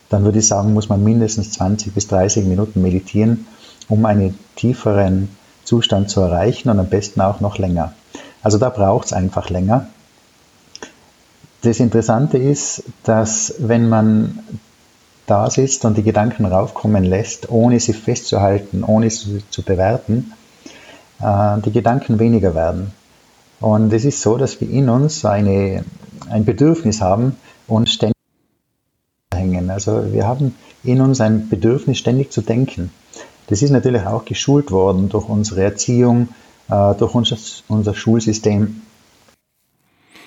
dann 0.08 0.24
würde 0.24 0.40
ich 0.40 0.48
sagen, 0.48 0.72
muss 0.72 0.88
man 0.88 1.04
mindestens 1.04 1.52
20 1.52 1.94
bis 1.94 2.08
30 2.08 2.44
Minuten 2.44 2.82
meditieren, 2.82 3.46
um 3.92 4.06
einen 4.06 4.38
tieferen 4.56 5.28
Zustand 5.64 6.08
zu 6.08 6.22
erreichen 6.22 6.70
und 6.70 6.78
am 6.78 6.88
besten 6.88 7.20
auch 7.20 7.40
noch 7.40 7.58
länger. 7.58 7.92
Also 8.42 8.56
da 8.56 8.70
braucht 8.70 9.06
es 9.06 9.12
einfach 9.12 9.50
länger. 9.50 9.86
Das 11.60 11.78
Interessante 11.78 12.38
ist, 12.38 12.84
dass 13.04 13.54
wenn 13.58 13.90
man 13.90 14.38
da 15.26 15.50
sitzt 15.50 15.84
und 15.84 15.98
die 15.98 16.02
Gedanken 16.02 16.46
raufkommen 16.46 17.04
lässt, 17.04 17.50
ohne 17.50 17.78
sie 17.80 17.92
festzuhalten, 17.92 18.82
ohne 18.82 19.10
sie 19.10 19.42
zu 19.50 19.62
bewerten, 19.62 20.32
äh, 21.20 21.60
die 21.60 21.70
Gedanken 21.70 22.18
weniger 22.18 22.54
werden. 22.54 22.92
Und 23.60 23.92
es 23.92 24.06
ist 24.06 24.22
so, 24.22 24.38
dass 24.38 24.58
wir 24.62 24.70
in 24.70 24.88
uns 24.88 25.26
eine, 25.26 25.84
ein 26.30 26.46
Bedürfnis 26.46 27.02
haben, 27.02 27.36
uns 27.68 27.92
ständig 27.92 28.16
hängen. 29.34 29.68
Also 29.68 30.12
wir 30.12 30.26
haben 30.26 30.56
in 30.82 31.02
uns 31.02 31.20
ein 31.20 31.50
Bedürfnis, 31.50 31.98
ständig 31.98 32.32
zu 32.32 32.40
denken. 32.40 32.90
Das 33.52 33.60
ist 33.60 33.68
natürlich 33.68 34.06
auch 34.06 34.24
geschult 34.24 34.70
worden 34.70 35.10
durch 35.10 35.28
unsere 35.28 35.62
Erziehung, 35.62 36.28
äh, 36.70 36.94
durch 36.94 37.14
unser, 37.14 37.36
unser 37.68 37.92
Schulsystem. 37.92 38.80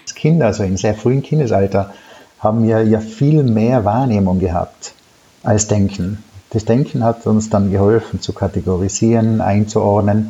Als 0.03 0.13
Kinder, 0.13 0.45
also 0.45 0.61
im 0.61 0.77
sehr 0.77 0.93
frühen 0.93 1.23
Kindesalter, 1.23 1.91
haben 2.37 2.67
wir 2.67 2.83
ja 2.83 2.99
viel 2.99 3.41
mehr 3.41 3.83
Wahrnehmung 3.83 4.37
gehabt 4.37 4.93
als 5.41 5.67
Denken. 5.67 6.23
Das 6.51 6.65
Denken 6.65 7.03
hat 7.03 7.25
uns 7.25 7.49
dann 7.49 7.71
geholfen 7.71 8.21
zu 8.21 8.31
kategorisieren, 8.31 9.41
einzuordnen 9.41 10.29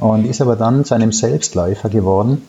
und 0.00 0.26
ist 0.26 0.40
aber 0.40 0.56
dann 0.56 0.84
zu 0.84 0.94
einem 0.94 1.12
Selbstläufer 1.12 1.90
geworden. 1.90 2.42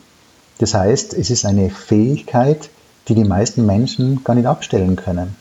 Das 0.58 0.74
heißt, 0.74 1.14
es 1.14 1.30
ist 1.30 1.46
eine 1.46 1.70
Fähigkeit, 1.70 2.68
die 3.06 3.14
die 3.14 3.22
meisten 3.22 3.64
Menschen 3.64 4.24
gar 4.24 4.34
nicht 4.34 4.46
abstellen 4.46 4.96
können. 4.96 5.36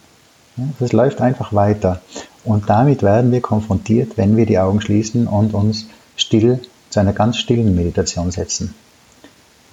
Das 0.78 0.94
läuft 0.94 1.22
einfach 1.22 1.54
weiter. 1.54 2.02
Und 2.48 2.70
damit 2.70 3.04
werden 3.04 3.34
wir 3.34 3.42
konfrontiert, 3.42 4.14
wenn 4.16 4.38
wir 4.38 4.46
die 4.46 4.58
Augen 4.58 4.80
schließen 4.80 5.28
und 5.28 5.54
uns 5.54 5.88
still 6.16 6.62
zu 6.90 7.02
einer 7.02 7.12
ganz 7.12 7.36
stillen 7.36 7.76
Meditation 7.76 8.32
setzen. 8.32 8.74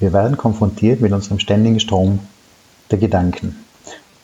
Wir 0.01 0.13
werden 0.13 0.37
konfrontiert 0.37 1.01
mit 1.01 1.13
unserem 1.13 1.39
ständigen 1.39 1.79
Strom 1.79 2.19
der 2.91 2.99
Gedanken. 2.99 3.65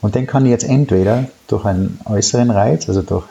Und 0.00 0.16
den 0.16 0.26
kann 0.26 0.46
ich 0.46 0.50
jetzt 0.50 0.64
entweder 0.64 1.26
durch 1.46 1.64
einen 1.64 2.00
äußeren 2.04 2.50
Reiz, 2.50 2.88
also 2.88 3.02
durch 3.02 3.24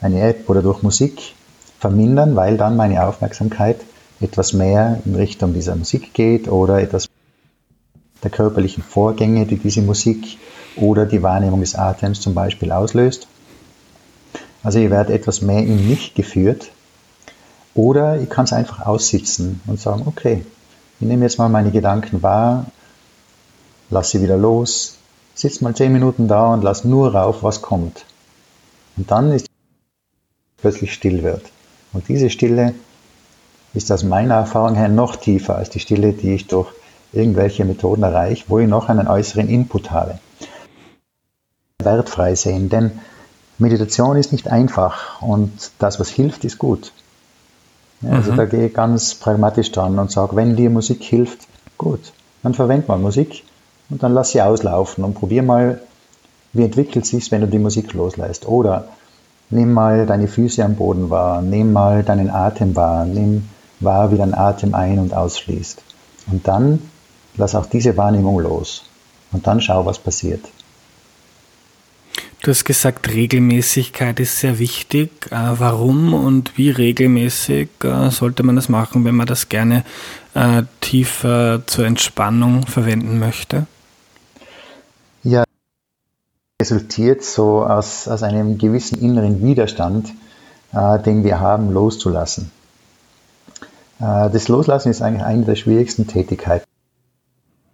eine 0.00 0.20
App 0.20 0.48
oder 0.48 0.62
durch 0.62 0.84
Musik, 0.84 1.34
vermindern, 1.80 2.36
weil 2.36 2.56
dann 2.56 2.76
meine 2.76 3.04
Aufmerksamkeit 3.04 3.80
etwas 4.20 4.52
mehr 4.52 5.00
in 5.04 5.16
Richtung 5.16 5.52
dieser 5.52 5.74
Musik 5.74 6.14
geht 6.14 6.46
oder 6.46 6.80
etwas 6.80 7.08
der 8.22 8.30
körperlichen 8.30 8.84
Vorgänge, 8.84 9.46
die 9.46 9.56
diese 9.56 9.82
Musik 9.82 10.38
oder 10.76 11.06
die 11.06 11.24
Wahrnehmung 11.24 11.58
des 11.58 11.74
Atems 11.74 12.20
zum 12.20 12.34
Beispiel 12.34 12.70
auslöst. 12.70 13.26
Also 14.64 14.80
ihr 14.80 14.90
werdet 14.90 15.14
etwas 15.14 15.42
mehr 15.42 15.60
in 15.60 15.88
mich 15.88 16.14
geführt. 16.14 16.72
Oder 17.74 18.20
ich 18.20 18.28
kann 18.28 18.46
es 18.46 18.52
einfach 18.52 18.84
aussitzen 18.84 19.60
und 19.66 19.78
sagen, 19.78 20.02
okay, 20.06 20.44
ich 20.98 21.06
nehme 21.06 21.24
jetzt 21.24 21.38
mal 21.38 21.48
meine 21.48 21.70
Gedanken 21.70 22.22
wahr, 22.22 22.66
lass 23.90 24.10
sie 24.10 24.22
wieder 24.22 24.36
los, 24.36 24.96
sitz 25.34 25.60
mal 25.60 25.74
zehn 25.74 25.92
Minuten 25.92 26.28
da 26.28 26.52
und 26.52 26.64
lass 26.64 26.84
nur 26.84 27.14
rauf, 27.14 27.42
was 27.42 27.62
kommt. 27.62 28.04
Und 28.96 29.10
dann 29.10 29.30
ist 29.32 29.46
plötzlich 30.56 30.92
still 30.92 31.22
wird. 31.22 31.42
Und 31.92 32.08
diese 32.08 32.30
Stille 32.30 32.74
ist 33.74 33.92
aus 33.92 34.02
meiner 34.02 34.34
Erfahrung 34.34 34.76
her 34.76 34.88
noch 34.88 35.16
tiefer 35.16 35.56
als 35.56 35.70
die 35.70 35.80
Stille, 35.80 36.12
die 36.12 36.34
ich 36.34 36.46
durch 36.46 36.72
irgendwelche 37.12 37.64
Methoden 37.64 38.02
erreiche, 38.02 38.44
wo 38.48 38.60
ich 38.60 38.68
noch 38.68 38.88
einen 38.88 39.08
äußeren 39.08 39.48
Input 39.48 39.90
habe 39.90 40.18
wertfrei 41.84 42.34
sehen, 42.34 42.68
denn 42.68 43.00
Meditation 43.58 44.16
ist 44.16 44.32
nicht 44.32 44.48
einfach 44.48 45.22
und 45.22 45.70
das, 45.78 46.00
was 46.00 46.08
hilft, 46.08 46.44
ist 46.44 46.58
gut. 46.58 46.92
Ja, 48.02 48.10
also 48.10 48.32
mhm. 48.32 48.36
da 48.36 48.44
gehe 48.46 48.66
ich 48.66 48.74
ganz 48.74 49.14
pragmatisch 49.14 49.70
dran 49.72 49.98
und 49.98 50.10
sage, 50.10 50.36
wenn 50.36 50.56
dir 50.56 50.70
Musik 50.70 51.02
hilft, 51.02 51.46
gut, 51.78 52.12
dann 52.42 52.54
verwend 52.54 52.88
mal 52.88 52.98
Musik 52.98 53.44
und 53.90 54.02
dann 54.02 54.12
lass 54.14 54.30
sie 54.30 54.42
auslaufen 54.42 55.04
und 55.04 55.14
probier 55.14 55.42
mal, 55.42 55.80
wie 56.52 56.64
entwickelt 56.64 57.06
sich's, 57.06 57.30
wenn 57.30 57.40
du 57.40 57.46
die 57.46 57.58
Musik 57.58 57.92
loslässt. 57.92 58.46
Oder 58.46 58.88
nimm 59.50 59.72
mal 59.72 60.06
deine 60.06 60.28
Füße 60.28 60.64
am 60.64 60.74
Boden 60.76 61.10
wahr, 61.10 61.42
nimm 61.42 61.72
mal 61.72 62.02
deinen 62.02 62.30
Atem 62.30 62.74
wahr, 62.76 63.04
nimm 63.04 63.48
wahr, 63.80 64.10
wie 64.10 64.16
dein 64.16 64.34
Atem 64.34 64.74
ein- 64.74 64.98
und 64.98 65.14
ausfließt. 65.14 65.82
Und 66.30 66.46
dann 66.48 66.80
lass 67.36 67.54
auch 67.54 67.66
diese 67.66 67.96
Wahrnehmung 67.96 68.40
los 68.40 68.84
und 69.32 69.46
dann 69.46 69.60
schau, 69.60 69.84
was 69.86 69.98
passiert. 69.98 70.44
Du 72.44 72.50
hast 72.50 72.66
gesagt, 72.66 73.10
Regelmäßigkeit 73.10 74.20
ist 74.20 74.38
sehr 74.38 74.58
wichtig. 74.58 75.10
Äh, 75.30 75.52
warum 75.56 76.12
und 76.12 76.58
wie 76.58 76.68
regelmäßig 76.68 77.70
äh, 77.82 78.10
sollte 78.10 78.42
man 78.42 78.54
das 78.54 78.68
machen, 78.68 79.06
wenn 79.06 79.14
man 79.14 79.26
das 79.26 79.48
gerne 79.48 79.82
äh, 80.34 80.64
tiefer 80.82 81.62
zur 81.66 81.86
Entspannung 81.86 82.66
verwenden 82.66 83.18
möchte? 83.18 83.66
Ja, 85.22 85.44
resultiert 86.60 87.24
so 87.24 87.64
aus, 87.64 88.08
aus 88.08 88.22
einem 88.22 88.58
gewissen 88.58 89.00
inneren 89.00 89.42
Widerstand, 89.42 90.12
den 91.06 91.24
wir 91.24 91.40
haben, 91.40 91.72
loszulassen. 91.72 92.50
Das 93.98 94.48
Loslassen 94.48 94.90
ist 94.90 95.00
eigentlich 95.00 95.24
eine 95.24 95.44
der 95.44 95.54
schwierigsten 95.54 96.08
Tätigkeiten. 96.08 96.66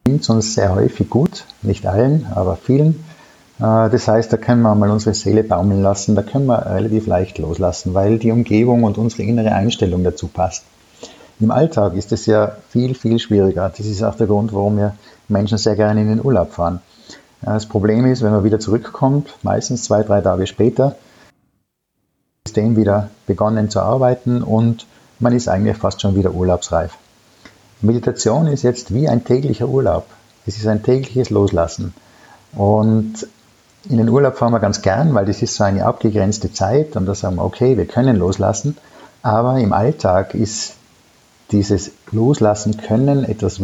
Uns 0.07 0.55
sehr 0.55 0.75
häufig 0.75 1.09
gut, 1.09 1.45
nicht 1.63 1.87
allen, 1.87 2.27
aber 2.35 2.57
vielen. 2.57 3.03
Äh, 3.61 3.91
das 3.91 4.09
heißt, 4.09 4.33
da 4.33 4.37
können 4.37 4.63
wir 4.63 4.75
mal 4.75 4.91
unsere 4.91 5.15
Seele 5.15 5.45
baumeln 5.45 5.83
lassen, 5.83 6.15
da 6.15 6.23
können 6.23 6.47
wir 6.47 6.67
relativ 6.67 7.07
leicht 7.07 7.39
loslassen, 7.39 7.95
weil 7.95 8.19
die 8.19 8.33
Umgebung 8.33 8.85
und 8.85 8.99
unsere 8.99 9.23
innere 9.23 9.53
Einstellung 9.53 10.03
dazu 10.03 10.29
passt. 10.29 10.65
Im 11.39 11.51
Alltag 11.51 11.95
ist 11.95 12.13
es 12.13 12.27
ja 12.27 12.57
viel, 12.69 12.95
viel 12.95 13.19
schwieriger. 13.19 13.73
Das 13.75 13.87
ist 13.87 14.03
auch 14.03 14.15
der 14.15 14.27
Grund, 14.27 14.53
warum 14.53 14.77
wir 14.77 14.95
Menschen 15.29 15.57
sehr 15.57 15.77
gerne 15.77 16.03
in 16.03 16.09
den 16.09 16.25
Urlaub 16.25 16.53
fahren. 16.53 16.81
Das 17.41 17.65
Problem 17.65 18.05
ist, 18.05 18.23
wenn 18.23 18.33
man 18.33 18.45
wieder 18.45 18.61
zurückkommt, 18.61 19.35
meistens 19.43 19.85
zwei, 19.85 20.03
drei 20.03 20.21
Tage 20.21 20.47
später, 20.47 20.97
ist 22.45 22.57
dem 22.57 22.77
wieder 22.77 23.09
begonnen 23.27 23.71
zu 23.71 23.81
arbeiten 23.81 24.43
und 24.43 24.87
man 25.19 25.33
ist 25.33 25.49
eigentlich 25.49 25.79
fast 25.79 26.03
schon 26.03 26.15
wieder 26.15 26.35
urlaubsreif. 26.35 26.99
Meditation 27.81 28.47
ist 28.47 28.63
jetzt 28.63 28.93
wie 28.93 29.09
ein 29.09 29.25
täglicher 29.25 29.69
Urlaub. 29.69 30.07
Es 30.47 30.59
ist 30.59 30.67
ein 30.67 30.83
tägliches 30.83 31.31
Loslassen. 31.31 31.95
Und 32.53 33.27
in 33.89 33.97
den 33.97 34.09
Urlaub 34.09 34.37
fahren 34.37 34.53
wir 34.53 34.61
ganz 34.61 34.83
gern, 34.83 35.15
weil 35.15 35.25
das 35.25 35.43
ist 35.43 35.55
so 35.55 35.65
eine 35.65 35.87
abgegrenzte 35.87 36.53
Zeit 36.53 36.97
und 36.97 37.07
da 37.07 37.15
sagen 37.15 37.37
wir, 37.37 37.45
okay, 37.45 37.77
wir 37.77 37.87
können 37.87 38.17
loslassen. 38.17 38.77
Aber 39.23 39.59
im 39.59 39.73
Alltag 39.73 40.35
ist 40.35 40.75
dieses 41.51 41.93
Loslassen 42.13 42.77
können 42.77 43.25
etwas 43.25 43.61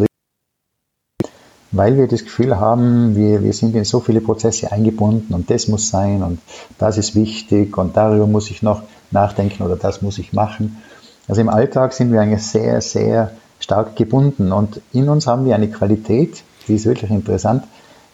weil 1.72 1.98
wir 1.98 2.08
das 2.08 2.24
Gefühl 2.24 2.58
haben, 2.58 3.16
wir, 3.16 3.42
wir 3.42 3.52
sind 3.52 3.74
in 3.74 3.84
so 3.84 4.00
viele 4.00 4.22
Prozesse 4.22 4.72
eingebunden 4.72 5.34
und 5.34 5.50
das 5.50 5.68
muss 5.68 5.90
sein 5.90 6.22
und 6.22 6.40
das 6.78 6.96
ist 6.96 7.14
wichtig 7.14 7.76
und 7.76 7.96
darüber 7.96 8.26
muss 8.26 8.50
ich 8.50 8.62
noch 8.62 8.82
nachdenken 9.10 9.62
oder 9.62 9.76
das 9.76 10.00
muss 10.00 10.18
ich 10.18 10.32
machen. 10.32 10.82
Also 11.28 11.40
im 11.42 11.50
Alltag 11.50 11.92
sind 11.92 12.12
wir 12.12 12.20
eigentlich 12.20 12.44
sehr, 12.44 12.80
sehr 12.80 13.32
stark 13.58 13.96
gebunden 13.96 14.52
und 14.52 14.80
in 14.92 15.08
uns 15.08 15.26
haben 15.26 15.44
wir 15.44 15.54
eine 15.54 15.68
Qualität, 15.68 16.44
die 16.66 16.76
ist 16.76 16.86
wirklich 16.86 17.10
interessant, 17.10 17.64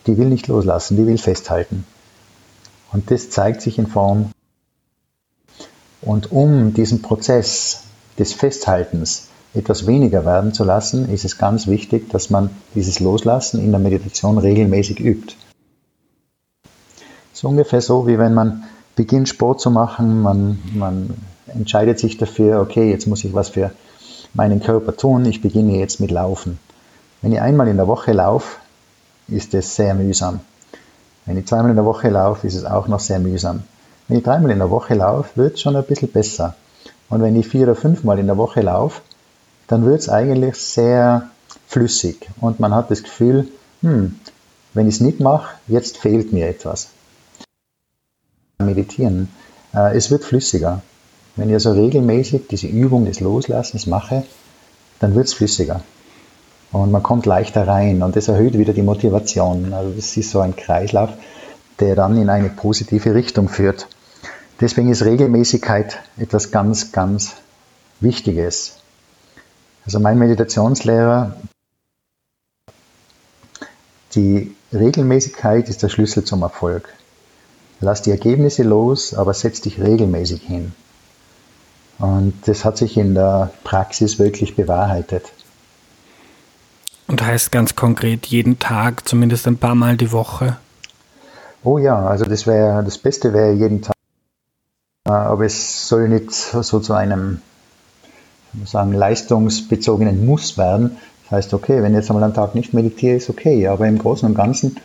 die 0.06 0.18
will 0.18 0.28
nicht 0.28 0.48
loslassen, 0.48 0.96
die 0.96 1.06
will 1.06 1.18
festhalten. 1.18 1.86
Und 2.92 3.10
das 3.10 3.30
zeigt 3.30 3.62
sich 3.62 3.78
in 3.78 3.86
Form. 3.86 4.30
Und 6.02 6.32
um 6.32 6.74
diesen 6.74 7.02
Prozess 7.02 7.84
des 8.18 8.32
Festhaltens 8.32 9.28
etwas 9.54 9.86
weniger 9.86 10.24
werden 10.24 10.52
zu 10.52 10.64
lassen, 10.64 11.12
ist 11.12 11.24
es 11.24 11.38
ganz 11.38 11.66
wichtig, 11.66 12.10
dass 12.10 12.30
man 12.30 12.50
dieses 12.74 13.00
Loslassen 13.00 13.62
in 13.62 13.70
der 13.70 13.80
Meditation 13.80 14.38
regelmäßig 14.38 15.00
übt. 15.00 15.36
So 17.32 17.48
ungefähr 17.48 17.80
so, 17.80 18.06
wie 18.06 18.18
wenn 18.18 18.34
man 18.34 18.64
beginnt 18.96 19.28
Sport 19.28 19.60
zu 19.60 19.70
machen, 19.70 20.22
man, 20.22 20.58
man 20.74 21.14
entscheidet 21.46 21.98
sich 21.98 22.18
dafür, 22.18 22.60
okay, 22.60 22.90
jetzt 22.90 23.06
muss 23.06 23.24
ich 23.24 23.34
was 23.34 23.50
für 23.50 23.72
meinen 24.34 24.60
Körper 24.60 24.96
tun, 24.96 25.24
ich 25.24 25.42
beginne 25.42 25.78
jetzt 25.78 26.00
mit 26.00 26.10
Laufen. 26.10 26.58
Wenn 27.20 27.32
ich 27.32 27.40
einmal 27.40 27.68
in 27.68 27.76
der 27.76 27.88
Woche 27.88 28.12
laufe, 28.12 28.58
ist 29.28 29.54
es 29.54 29.76
sehr 29.76 29.94
mühsam. 29.94 30.40
Wenn 31.26 31.38
ich 31.38 31.46
zweimal 31.46 31.70
in 31.70 31.76
der 31.76 31.84
Woche 31.84 32.08
laufe, 32.08 32.46
ist 32.46 32.54
es 32.54 32.64
auch 32.64 32.88
noch 32.88 33.00
sehr 33.00 33.18
mühsam. 33.18 33.62
Wenn 34.08 34.18
ich 34.18 34.24
dreimal 34.24 34.50
in 34.50 34.58
der 34.58 34.70
Woche 34.70 34.94
laufe, 34.94 35.36
wird 35.36 35.54
es 35.54 35.60
schon 35.60 35.76
ein 35.76 35.84
bisschen 35.84 36.10
besser. 36.10 36.54
Und 37.08 37.22
wenn 37.22 37.36
ich 37.36 37.46
vier 37.46 37.64
oder 37.64 37.74
fünfmal 37.74 38.18
in 38.18 38.26
der 38.26 38.36
Woche 38.36 38.62
laufe, 38.62 39.02
dann 39.68 39.84
wird 39.84 40.00
es 40.00 40.08
eigentlich 40.08 40.56
sehr 40.56 41.30
flüssig 41.66 42.28
und 42.40 42.60
man 42.60 42.74
hat 42.74 42.90
das 42.90 43.02
Gefühl, 43.02 43.48
hm, 43.80 44.18
wenn 44.74 44.88
ich 44.88 44.96
es 44.96 45.00
nicht 45.00 45.20
mache, 45.20 45.54
jetzt 45.68 45.98
fehlt 45.98 46.32
mir 46.32 46.48
etwas. 46.48 46.88
Meditieren, 48.58 49.28
äh, 49.74 49.96
es 49.96 50.10
wird 50.10 50.24
flüssiger. 50.24 50.82
Wenn 51.36 51.48
ich 51.48 51.54
also 51.54 51.72
regelmäßig 51.72 52.48
diese 52.48 52.66
Übung 52.66 53.06
des 53.06 53.20
Loslassens 53.20 53.86
mache, 53.86 54.24
dann 55.00 55.14
wird 55.14 55.26
es 55.26 55.34
flüssiger. 55.34 55.82
Und 56.72 56.90
man 56.90 57.02
kommt 57.02 57.26
leichter 57.26 57.68
rein 57.68 58.02
und 58.02 58.16
das 58.16 58.28
erhöht 58.28 58.56
wieder 58.56 58.72
die 58.72 58.82
Motivation. 58.82 59.74
Also 59.74 59.92
das 59.94 60.16
ist 60.16 60.30
so 60.30 60.40
ein 60.40 60.56
Kreislauf, 60.56 61.10
der 61.80 61.94
dann 61.94 62.16
in 62.16 62.30
eine 62.30 62.48
positive 62.48 63.14
Richtung 63.14 63.48
führt. 63.48 63.88
Deswegen 64.60 64.90
ist 64.90 65.04
Regelmäßigkeit 65.04 65.98
etwas 66.16 66.50
ganz, 66.50 66.92
ganz 66.92 67.34
Wichtiges. 68.00 68.76
Also 69.84 70.00
mein 70.00 70.18
Meditationslehrer, 70.18 71.36
die 74.14 74.54
Regelmäßigkeit 74.72 75.68
ist 75.68 75.82
der 75.82 75.88
Schlüssel 75.88 76.24
zum 76.24 76.42
Erfolg. 76.42 76.88
Lass 77.80 78.02
die 78.02 78.12
Ergebnisse 78.12 78.62
los, 78.62 79.12
aber 79.12 79.34
setz 79.34 79.60
dich 79.60 79.80
regelmäßig 79.80 80.42
hin. 80.42 80.72
Und 81.98 82.34
das 82.46 82.64
hat 82.64 82.78
sich 82.78 82.96
in 82.96 83.14
der 83.14 83.50
Praxis 83.64 84.18
wirklich 84.18 84.54
bewahrheitet. 84.54 85.32
Und 87.12 87.22
heißt 87.22 87.52
ganz 87.52 87.76
konkret 87.76 88.24
jeden 88.24 88.58
Tag, 88.58 89.06
zumindest 89.06 89.46
ein 89.46 89.58
paar 89.58 89.74
Mal 89.74 89.98
die 89.98 90.12
Woche? 90.12 90.56
Oh 91.62 91.76
ja, 91.76 92.06
also 92.06 92.24
das 92.24 92.46
wäre 92.46 92.82
das 92.82 92.96
Beste 92.96 93.34
wäre 93.34 93.52
jeden 93.52 93.82
Tag. 93.82 93.94
Aber 95.04 95.44
es 95.44 95.86
soll 95.88 96.08
nicht 96.08 96.32
so 96.32 96.80
zu 96.80 96.94
einem 96.94 97.42
sagen, 98.64 98.94
leistungsbezogenen 98.94 100.24
Muss 100.24 100.56
werden. 100.56 100.96
Das 101.24 101.32
heißt, 101.32 101.52
okay, 101.52 101.82
wenn 101.82 101.92
ich 101.92 101.98
jetzt 101.98 102.10
einmal 102.10 102.24
einen 102.24 102.32
Tag 102.32 102.54
nicht 102.54 102.72
meditiere, 102.72 103.16
ist 103.16 103.28
okay, 103.28 103.66
aber 103.68 103.86
im 103.86 103.98
Großen 103.98 104.26
und 104.26 104.34
Ganzen 104.34 104.78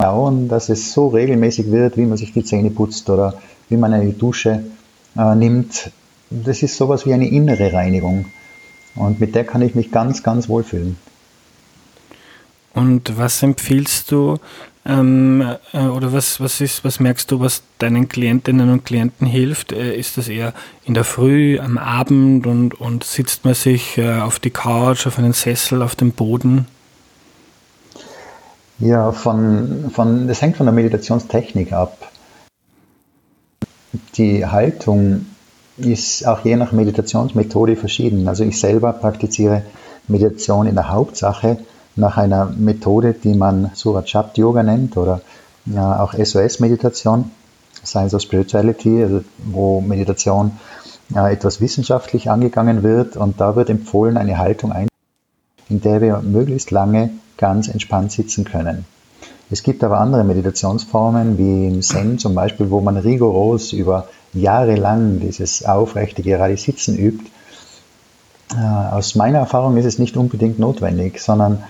schauen, 0.00 0.48
dass 0.48 0.70
es 0.70 0.94
so 0.94 1.08
regelmäßig 1.08 1.70
wird, 1.70 1.98
wie 1.98 2.06
man 2.06 2.16
sich 2.16 2.32
die 2.32 2.44
Zähne 2.44 2.70
putzt 2.70 3.10
oder 3.10 3.34
wie 3.68 3.76
man 3.76 3.92
eine 3.92 4.14
Dusche 4.14 4.64
äh, 5.18 5.34
nimmt. 5.34 5.90
Das 6.30 6.62
ist 6.62 6.78
sowas 6.78 7.04
wie 7.04 7.12
eine 7.12 7.28
innere 7.28 7.74
Reinigung. 7.74 8.24
Und 8.98 9.20
mit 9.20 9.34
der 9.34 9.44
kann 9.44 9.62
ich 9.62 9.74
mich 9.74 9.92
ganz, 9.92 10.22
ganz 10.22 10.48
wohl 10.48 10.64
fühlen. 10.64 10.96
Und 12.74 13.16
was 13.16 13.42
empfiehlst 13.42 14.10
du 14.10 14.38
ähm, 14.84 15.42
äh, 15.72 15.86
oder 15.86 16.12
was, 16.12 16.40
was, 16.40 16.60
ist, 16.60 16.84
was 16.84 16.98
merkst 16.98 17.30
du, 17.30 17.40
was 17.40 17.62
deinen 17.78 18.08
Klientinnen 18.08 18.70
und 18.70 18.84
Klienten 18.84 19.26
hilft? 19.26 19.72
Äh, 19.72 19.96
ist 19.96 20.16
das 20.16 20.28
eher 20.28 20.52
in 20.84 20.94
der 20.94 21.04
Früh, 21.04 21.58
am 21.60 21.78
Abend 21.78 22.46
und, 22.46 22.80
und 22.80 23.04
sitzt 23.04 23.44
man 23.44 23.54
sich 23.54 23.98
äh, 23.98 24.18
auf 24.20 24.38
die 24.38 24.50
Couch, 24.50 25.06
auf 25.06 25.18
einen 25.18 25.32
Sessel, 25.32 25.82
auf 25.82 25.94
dem 25.94 26.12
Boden? 26.12 26.66
Ja, 28.78 29.12
von, 29.12 29.90
von, 29.92 30.28
das 30.28 30.40
hängt 30.40 30.56
von 30.56 30.66
der 30.66 30.74
Meditationstechnik 30.74 31.72
ab. 31.72 32.10
Die 34.16 34.46
Haltung 34.46 35.26
ist 35.78 36.26
auch 36.26 36.44
je 36.44 36.56
nach 36.56 36.72
Meditationsmethode 36.72 37.76
verschieden. 37.76 38.28
Also 38.28 38.44
ich 38.44 38.58
selber 38.58 38.92
praktiziere 38.92 39.62
Meditation 40.08 40.66
in 40.66 40.74
der 40.74 40.90
Hauptsache 40.90 41.58
nach 41.96 42.16
einer 42.16 42.46
Methode, 42.46 43.14
die 43.14 43.34
man 43.34 43.70
Surachat 43.74 44.38
Yoga 44.38 44.62
nennt 44.62 44.96
oder 44.96 45.20
ja, 45.66 46.00
auch 46.00 46.14
SOS-Meditation, 46.14 47.30
Science 47.84 48.14
of 48.14 48.22
Spirituality, 48.22 49.02
also 49.02 49.24
wo 49.44 49.80
Meditation 49.80 50.52
ja, 51.10 51.28
etwas 51.28 51.60
wissenschaftlich 51.60 52.30
angegangen 52.30 52.82
wird 52.82 53.16
und 53.16 53.40
da 53.40 53.56
wird 53.56 53.70
empfohlen, 53.70 54.16
eine 54.16 54.38
Haltung 54.38 54.72
ein, 54.72 54.88
in 55.68 55.80
der 55.80 56.00
wir 56.00 56.20
möglichst 56.20 56.70
lange 56.70 57.10
ganz 57.36 57.68
entspannt 57.68 58.12
sitzen 58.12 58.44
können. 58.44 58.84
Es 59.50 59.62
gibt 59.62 59.82
aber 59.82 59.98
andere 59.98 60.24
Meditationsformen, 60.24 61.38
wie 61.38 61.68
im 61.68 61.82
Zen 61.82 62.18
zum 62.18 62.34
Beispiel, 62.34 62.70
wo 62.70 62.80
man 62.80 62.96
rigoros 62.96 63.72
über 63.72 64.08
Jahre 64.34 64.74
lang 64.74 65.20
dieses 65.20 65.64
aufrechte, 65.64 66.22
gerade 66.22 66.56
Sitzen 66.56 66.98
übt. 66.98 67.24
Äh, 68.54 68.56
aus 68.56 69.14
meiner 69.14 69.38
Erfahrung 69.38 69.76
ist 69.76 69.86
es 69.86 69.98
nicht 69.98 70.16
unbedingt 70.16 70.58
notwendig, 70.58 71.20
sondern 71.20 71.62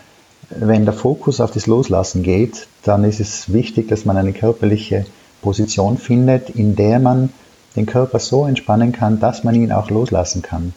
wenn 0.51 0.87
der 0.87 0.95
Fokus 0.95 1.41
auf 1.41 1.51
das 1.51 1.67
Loslassen 1.67 2.23
geht, 2.23 2.67
dann 2.83 3.05
ist 3.05 3.21
es 3.21 3.53
wichtig, 3.53 3.89
dass 3.89 4.05
man 4.05 4.17
eine 4.17 4.33
körperliche 4.33 5.07
Position 5.43 5.99
findet, 5.99 6.51
in 6.51 6.75
der 6.75 6.99
man 6.99 7.31
den 7.77 7.87
Körper 7.87 8.19
so 8.19 8.45
entspannen 8.45 8.93
kann, 8.93 9.21
dass 9.21 9.45
man 9.45 9.55
ihn 9.55 9.73
auch 9.73 9.91
loslassen 9.91 10.43
kann. 10.43 10.75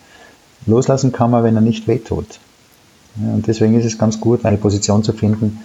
Loslassen 0.67 1.11
kann 1.11 1.31
man, 1.31 1.43
wenn 1.43 1.55
er 1.55 1.61
nicht 1.61 1.87
wehtut. 1.87 2.39
und 3.17 3.47
deswegen 3.47 3.77
ist 3.79 3.85
es 3.85 3.97
ganz 3.97 4.19
gut, 4.19 4.45
eine 4.45 4.57
Position 4.57 5.03
zu 5.03 5.13
finden. 5.13 5.63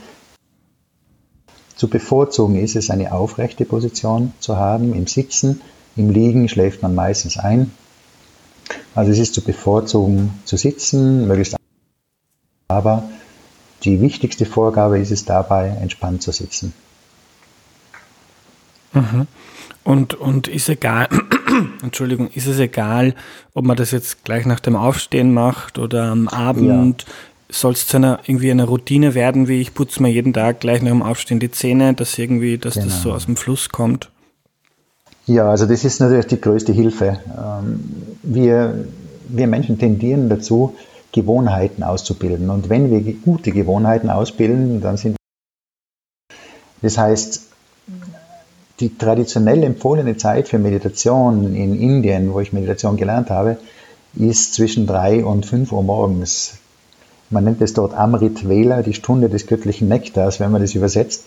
Zu 1.76 1.88
bevorzugen 1.88 2.56
ist 2.56 2.74
es, 2.74 2.90
eine 2.90 3.12
aufrechte 3.12 3.64
Position 3.66 4.32
zu 4.40 4.56
haben. 4.56 4.94
Im 4.94 5.06
Sitzen, 5.06 5.60
im 5.94 6.10
Liegen 6.10 6.48
schläft 6.48 6.82
man 6.82 6.94
meistens 6.94 7.38
ein. 7.38 7.70
Also 8.94 9.12
es 9.12 9.18
ist 9.18 9.34
zu 9.34 9.42
bevorzugen 9.42 10.32
zu 10.44 10.56
sitzen, 10.56 11.28
möglichst 11.28 11.56
aber 12.68 13.08
die 13.84 14.00
wichtigste 14.00 14.46
Vorgabe 14.46 14.98
ist 14.98 15.12
es 15.12 15.24
dabei, 15.24 15.68
entspannt 15.68 16.22
zu 16.22 16.32
sitzen. 16.32 16.72
Mhm. 18.92 19.26
Und, 19.84 20.14
und 20.14 20.48
ist 20.48 20.68
egal, 20.68 21.08
Entschuldigung, 21.82 22.28
ist 22.30 22.46
es 22.46 22.58
egal, 22.58 23.14
ob 23.54 23.64
man 23.64 23.76
das 23.76 23.92
jetzt 23.92 24.24
gleich 24.24 24.46
nach 24.46 24.58
dem 24.60 24.74
Aufstehen 24.74 25.32
macht 25.32 25.78
oder 25.78 26.10
am 26.10 26.26
Abend? 26.26 27.04
Soll 27.48 27.72
es 27.72 27.86
zu 27.86 27.96
einer 27.96 28.20
irgendwie 28.26 28.50
einer 28.50 28.64
Routine 28.64 29.14
werden, 29.14 29.48
wie 29.48 29.60
ich 29.60 29.74
putze 29.74 30.02
mir 30.02 30.10
jeden 30.10 30.32
Tag 30.32 30.60
gleich 30.60 30.82
nach 30.82 30.90
dem 30.90 31.02
Aufstehen 31.02 31.40
die 31.40 31.50
Zähne, 31.50 31.94
dass 31.94 32.18
irgendwie, 32.18 32.58
dass 32.58 32.74
genau. 32.74 32.86
das 32.86 33.02
so 33.02 33.12
aus 33.12 33.26
dem 33.26 33.36
Fluss 33.36 33.68
kommt? 33.68 34.10
Ja, 35.26 35.50
also 35.50 35.66
das 35.66 35.84
ist 35.84 36.00
natürlich 36.00 36.26
die 36.26 36.40
größte 36.40 36.72
Hilfe. 36.72 37.18
Ähm, 37.36 37.80
wir, 38.22 38.86
wir 39.28 39.46
Menschen 39.46 39.78
tendieren 39.78 40.28
dazu, 40.28 40.76
Gewohnheiten 41.12 41.82
auszubilden. 41.82 42.50
Und 42.50 42.68
wenn 42.68 42.90
wir 42.90 43.00
gute 43.14 43.50
Gewohnheiten 43.50 44.10
ausbilden, 44.10 44.80
dann 44.80 44.96
sind 44.96 45.16
das 46.82 46.98
heißt, 46.98 47.42
die 48.80 48.96
traditionell 48.98 49.62
empfohlene 49.62 50.16
Zeit 50.16 50.48
für 50.48 50.58
Meditation 50.58 51.54
in 51.56 51.80
Indien, 51.80 52.32
wo 52.32 52.40
ich 52.40 52.52
Meditation 52.52 52.96
gelernt 52.96 53.30
habe, 53.30 53.56
ist 54.14 54.54
zwischen 54.54 54.86
drei 54.86 55.24
und 55.24 55.46
fünf 55.46 55.72
Uhr 55.72 55.82
morgens. 55.82 56.58
Man 57.30 57.44
nennt 57.44 57.60
es 57.60 57.74
dort 57.74 57.94
Amrit 57.94 58.48
Vela, 58.48 58.82
die 58.82 58.94
Stunde 58.94 59.28
des 59.28 59.46
göttlichen 59.46 59.88
Nektars, 59.88 60.40
wenn 60.40 60.52
man 60.52 60.62
das 60.62 60.74
übersetzt. 60.74 61.26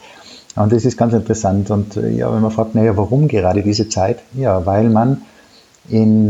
Und 0.55 0.71
das 0.71 0.85
ist 0.85 0.97
ganz 0.97 1.13
interessant. 1.13 1.69
Und 1.71 1.97
äh, 1.97 2.09
ja, 2.09 2.33
wenn 2.33 2.41
man 2.41 2.51
fragt, 2.51 2.75
naja, 2.75 2.95
warum 2.97 3.27
gerade 3.27 3.61
diese 3.63 3.89
Zeit? 3.89 4.19
Ja, 4.33 4.65
weil 4.65 4.89
man 4.89 5.21
in 5.89 6.29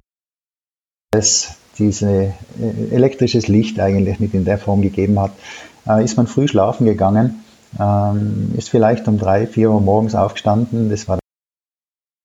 das, 1.12 1.55
diese 1.77 2.10
äh, 2.10 2.34
elektrisches 2.91 3.47
Licht 3.47 3.79
eigentlich 3.79 4.19
nicht 4.19 4.34
in 4.34 4.45
der 4.45 4.58
Form 4.58 4.82
gegeben 4.82 5.19
hat, 5.19 5.32
äh, 5.88 6.03
ist 6.03 6.17
man 6.17 6.27
früh 6.27 6.47
schlafen 6.47 6.86
gegangen, 6.86 7.43
ähm, 7.79 8.53
ist 8.58 8.69
vielleicht 8.69 9.08
um 9.08 9.17
drei, 9.17 9.47
vier 9.47 9.71
Uhr 9.71 9.82
morgens 9.82 10.15
aufgestanden, 10.15 10.89
das 10.89 11.08
war 11.08 11.19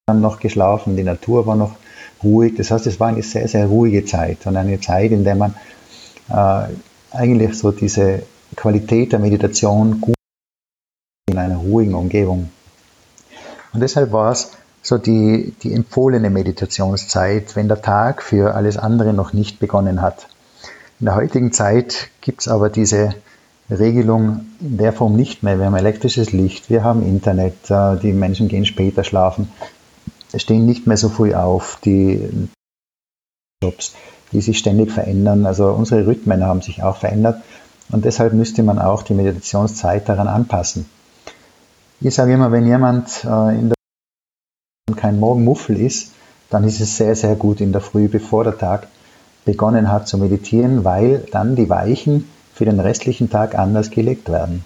dann 0.06 0.20
noch 0.20 0.40
geschlafen, 0.40 0.96
die 0.96 1.02
Natur 1.02 1.46
war 1.46 1.56
noch 1.56 1.76
ruhig. 2.22 2.54
Das 2.56 2.70
heißt, 2.70 2.86
es 2.86 3.00
war 3.00 3.08
eine 3.08 3.22
sehr, 3.22 3.48
sehr 3.48 3.66
ruhige 3.66 4.04
Zeit 4.04 4.46
und 4.46 4.56
eine 4.56 4.80
Zeit, 4.80 5.12
in 5.12 5.24
der 5.24 5.34
man 5.34 5.54
eigentlich 7.14 7.58
so 7.58 7.70
diese 7.70 8.22
Qualität 8.56 9.12
der 9.12 9.18
Meditation 9.18 10.00
gut 10.00 10.14
in 11.30 11.38
einer 11.38 11.56
ruhigen 11.56 11.94
Umgebung. 11.94 12.50
Und 13.72 13.80
deshalb 13.80 14.12
war 14.12 14.30
es 14.30 14.52
so 14.82 14.98
die, 14.98 15.54
die 15.62 15.72
empfohlene 15.72 16.30
Meditationszeit, 16.30 17.56
wenn 17.56 17.68
der 17.68 17.80
Tag 17.80 18.22
für 18.22 18.54
alles 18.54 18.76
andere 18.76 19.12
noch 19.12 19.32
nicht 19.32 19.58
begonnen 19.58 20.02
hat. 20.02 20.28
In 21.00 21.06
der 21.06 21.16
heutigen 21.16 21.52
Zeit 21.52 22.08
gibt 22.20 22.42
es 22.42 22.48
aber 22.48 22.68
diese 22.68 23.14
Regelung 23.70 24.46
in 24.60 24.76
der 24.76 24.92
Form 24.92 25.16
nicht 25.16 25.42
mehr. 25.42 25.58
Wir 25.58 25.66
haben 25.66 25.74
elektrisches 25.74 26.32
Licht, 26.32 26.68
wir 26.68 26.84
haben 26.84 27.02
Internet, 27.02 27.70
äh, 27.70 27.96
die 27.96 28.12
Menschen 28.12 28.48
gehen 28.48 28.66
später 28.66 29.04
schlafen, 29.04 29.48
stehen 30.36 30.66
nicht 30.66 30.86
mehr 30.86 30.98
so 30.98 31.08
früh 31.08 31.34
auf, 31.34 31.78
die 31.84 32.48
Jobs, 33.62 33.94
die 34.34 34.42
sich 34.42 34.58
ständig 34.58 34.92
verändern. 34.92 35.46
Also 35.46 35.68
unsere 35.68 36.06
Rhythmen 36.06 36.44
haben 36.44 36.60
sich 36.60 36.82
auch 36.82 36.96
verändert 36.96 37.40
und 37.90 38.04
deshalb 38.04 38.34
müsste 38.34 38.62
man 38.62 38.78
auch 38.78 39.02
die 39.02 39.14
Meditationszeit 39.14 40.08
daran 40.08 40.28
anpassen. 40.28 40.86
Ich 42.00 42.14
sage 42.14 42.34
immer, 42.34 42.52
wenn 42.52 42.66
jemand 42.66 43.24
äh, 43.24 43.58
in 43.58 43.68
der 43.68 43.74
kein 44.96 45.18
Morgenmuffel 45.18 45.80
ist, 45.80 46.12
dann 46.50 46.64
ist 46.64 46.80
es 46.80 46.96
sehr, 46.96 47.16
sehr 47.16 47.36
gut 47.36 47.60
in 47.60 47.72
der 47.72 47.80
Früh, 47.80 48.08
bevor 48.08 48.44
der 48.44 48.58
Tag 48.58 48.88
begonnen 49.44 49.90
hat 49.90 50.08
zu 50.08 50.18
meditieren, 50.18 50.84
weil 50.84 51.26
dann 51.30 51.56
die 51.56 51.70
Weichen 51.70 52.28
für 52.52 52.64
den 52.64 52.80
restlichen 52.80 53.30
Tag 53.30 53.54
anders 53.54 53.90
gelegt 53.90 54.30
werden. 54.30 54.64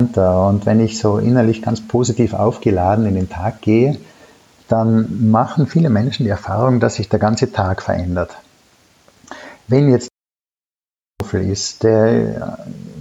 Und 0.00 0.64
wenn 0.64 0.80
ich 0.80 0.98
so 0.98 1.18
innerlich 1.18 1.62
ganz 1.62 1.80
positiv 1.80 2.34
aufgeladen 2.34 3.06
in 3.06 3.14
den 3.14 3.28
Tag 3.28 3.62
gehe, 3.62 3.98
dann 4.68 5.30
machen 5.30 5.66
viele 5.66 5.90
Menschen 5.90 6.24
die 6.24 6.30
Erfahrung, 6.30 6.80
dass 6.80 6.96
sich 6.96 7.08
der 7.08 7.18
ganze 7.18 7.52
Tag 7.52 7.82
verändert. 7.82 8.36
Wenn 9.66 9.90
jetzt 9.90 10.08
ist, 11.32 11.82
der 11.82 12.58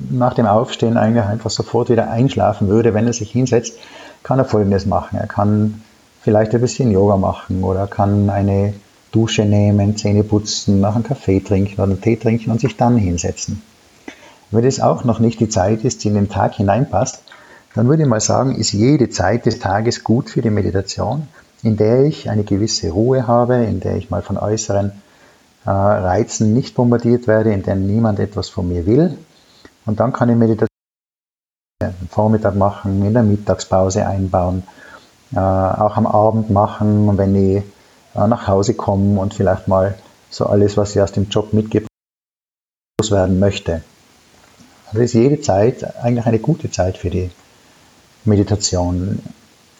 nach 0.09 0.33
dem 0.33 0.47
Aufstehen 0.47 0.97
eigentlich 0.97 1.23
einfach 1.23 1.49
sofort 1.49 1.89
wieder 1.89 2.09
einschlafen 2.09 2.67
würde, 2.67 2.93
wenn 2.93 3.07
er 3.07 3.13
sich 3.13 3.31
hinsetzt, 3.31 3.77
kann 4.23 4.39
er 4.39 4.45
Folgendes 4.45 4.85
machen. 4.85 5.17
Er 5.17 5.27
kann 5.27 5.81
vielleicht 6.21 6.53
ein 6.53 6.61
bisschen 6.61 6.91
Yoga 6.91 7.15
machen 7.15 7.63
oder 7.63 7.87
kann 7.87 8.29
eine 8.29 8.73
Dusche 9.11 9.45
nehmen, 9.45 9.95
Zähne 9.95 10.23
putzen, 10.23 10.81
noch 10.81 10.95
einen 10.95 11.03
Kaffee 11.03 11.39
trinken 11.39 11.75
oder 11.75 11.83
einen 11.83 12.01
Tee 12.01 12.17
trinken 12.17 12.51
und 12.51 12.59
sich 12.59 12.75
dann 12.75 12.97
hinsetzen. 12.97 13.61
Wenn 14.51 14.63
das 14.63 14.79
auch 14.79 15.03
noch 15.03 15.19
nicht 15.19 15.39
die 15.39 15.49
Zeit 15.49 15.83
ist, 15.83 16.03
die 16.03 16.09
in 16.09 16.15
den 16.15 16.29
Tag 16.29 16.55
hineinpasst, 16.55 17.21
dann 17.75 17.87
würde 17.87 18.03
ich 18.03 18.09
mal 18.09 18.19
sagen, 18.19 18.55
ist 18.55 18.73
jede 18.73 19.09
Zeit 19.09 19.45
des 19.45 19.59
Tages 19.59 20.03
gut 20.03 20.29
für 20.29 20.41
die 20.41 20.49
Meditation, 20.49 21.27
in 21.67 21.77
der 21.77 22.05
ich 22.05 22.29
eine 22.29 22.43
gewisse 22.43 22.89
Ruhe 22.91 23.27
habe, 23.27 23.55
in 23.65 23.81
der 23.81 23.97
ich 23.97 24.09
mal 24.09 24.21
von 24.21 24.37
äußeren 24.37 24.91
äh, 25.65 25.69
Reizen 25.69 26.53
nicht 26.53 26.75
bombardiert 26.75 27.27
werde, 27.27 27.51
in 27.51 27.63
der 27.63 27.75
niemand 27.75 28.19
etwas 28.19 28.47
von 28.47 28.69
mir 28.69 28.85
will. 28.85 29.17
Und 29.85 29.99
dann 29.99 30.13
kann 30.13 30.29
ich 30.29 30.35
Meditation 30.37 30.69
am 31.83 32.07
Vormittag 32.09 32.55
machen, 32.55 33.05
in 33.05 33.13
der 33.13 33.23
Mittagspause 33.23 34.07
einbauen, 34.07 34.63
äh, 35.33 35.39
auch 35.39 35.97
am 35.97 36.07
Abend 36.07 36.49
machen, 36.49 37.17
wenn 37.17 37.35
ich 37.35 37.63
äh, 38.15 38.27
nach 38.27 38.47
Hause 38.47 38.73
komme 38.73 39.19
und 39.19 39.33
vielleicht 39.33 39.67
mal 39.67 39.95
so 40.29 40.45
alles, 40.45 40.77
was 40.77 40.95
ich 40.95 41.01
aus 41.01 41.11
dem 41.11 41.27
Job 41.29 41.51
mitgebracht 41.53 41.91
werden 43.09 43.39
möchte. 43.39 43.81
Also 44.87 45.01
ist 45.01 45.13
jede 45.13 45.41
Zeit 45.41 45.97
eigentlich 46.01 46.25
eine 46.25 46.39
gute 46.39 46.71
Zeit 46.71 46.97
für 46.97 47.09
die 47.09 47.29
Meditation. 48.23 49.19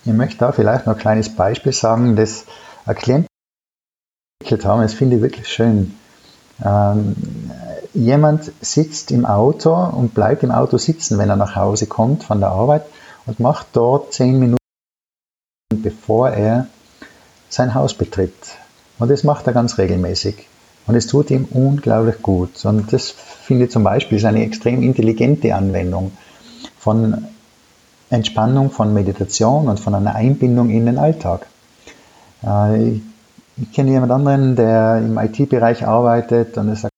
Ich 0.07 0.13
möchte 0.13 0.37
da 0.37 0.53
vielleicht 0.53 0.85
noch 0.85 0.93
ein 0.93 0.99
kleines 0.99 1.35
Beispiel 1.35 1.73
sagen, 1.73 2.15
das 2.15 2.45
ein 2.85 2.95
Klient 2.95 3.27
entwickelt 4.39 4.65
haben, 4.65 4.81
das 4.81 4.93
finde 4.93 5.17
ich 5.17 5.21
wirklich 5.21 5.49
schön. 5.49 5.97
Ähm, 6.63 7.13
jemand 7.93 8.49
sitzt 8.61 9.11
im 9.11 9.25
Auto 9.25 9.75
und 9.75 10.13
bleibt 10.13 10.43
im 10.43 10.51
Auto 10.51 10.77
sitzen, 10.77 11.17
wenn 11.17 11.29
er 11.29 11.35
nach 11.35 11.57
Hause 11.57 11.87
kommt 11.87 12.23
von 12.23 12.39
der 12.39 12.49
Arbeit 12.51 12.85
und 13.25 13.41
macht 13.41 13.67
dort 13.73 14.13
zehn 14.13 14.39
Minuten, 14.39 14.57
bevor 15.75 16.29
er 16.29 16.67
sein 17.49 17.75
Haus 17.75 17.93
betritt. 17.93 18.55
Und 18.99 19.11
das 19.11 19.25
macht 19.25 19.45
er 19.45 19.51
ganz 19.51 19.77
regelmäßig. 19.77 20.47
Und 20.85 20.95
es 20.95 21.07
tut 21.07 21.31
ihm 21.31 21.49
unglaublich 21.51 22.21
gut. 22.21 22.63
Und 22.63 22.93
das 22.93 23.09
finde 23.09 23.65
ich 23.65 23.71
zum 23.71 23.83
Beispiel 23.83 24.25
eine 24.25 24.45
extrem 24.45 24.83
intelligente 24.83 25.53
Anwendung 25.53 26.13
von 26.79 27.27
Entspannung, 28.09 28.71
von 28.71 28.93
Meditation 28.93 29.67
und 29.67 29.79
von 29.79 29.93
einer 29.93 30.15
Einbindung 30.15 30.69
in 30.69 30.85
den 30.85 30.97
Alltag. 30.97 31.47
Äh, 32.43 32.99
ich 33.59 33.71
kenne 33.73 33.91
jemand 33.91 34.11
anderen, 34.11 34.55
der 34.55 34.99
im 34.99 35.17
IT-Bereich 35.17 35.85
arbeitet 35.85 36.57
und 36.57 36.69
er 36.69 36.75
sagt, 36.75 36.93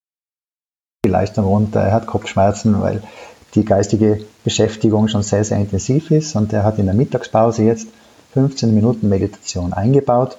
die 1.04 1.10
Leistung 1.10 1.46
runter, 1.46 1.80
er 1.80 1.92
hat 1.92 2.06
Kopfschmerzen, 2.06 2.80
weil 2.82 3.02
die 3.54 3.64
geistige 3.64 4.24
Beschäftigung 4.44 5.08
schon 5.08 5.22
sehr, 5.22 5.44
sehr 5.44 5.58
intensiv 5.58 6.10
ist 6.10 6.36
und 6.36 6.52
er 6.52 6.62
hat 6.62 6.78
in 6.78 6.86
der 6.86 6.94
Mittagspause 6.94 7.64
jetzt 7.64 7.88
15 8.34 8.74
Minuten 8.74 9.08
Meditation 9.08 9.72
eingebaut 9.72 10.36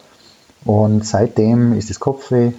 und 0.64 1.06
seitdem 1.06 1.74
ist 1.74 1.90
das 1.90 2.00
Kopfweh 2.00 2.52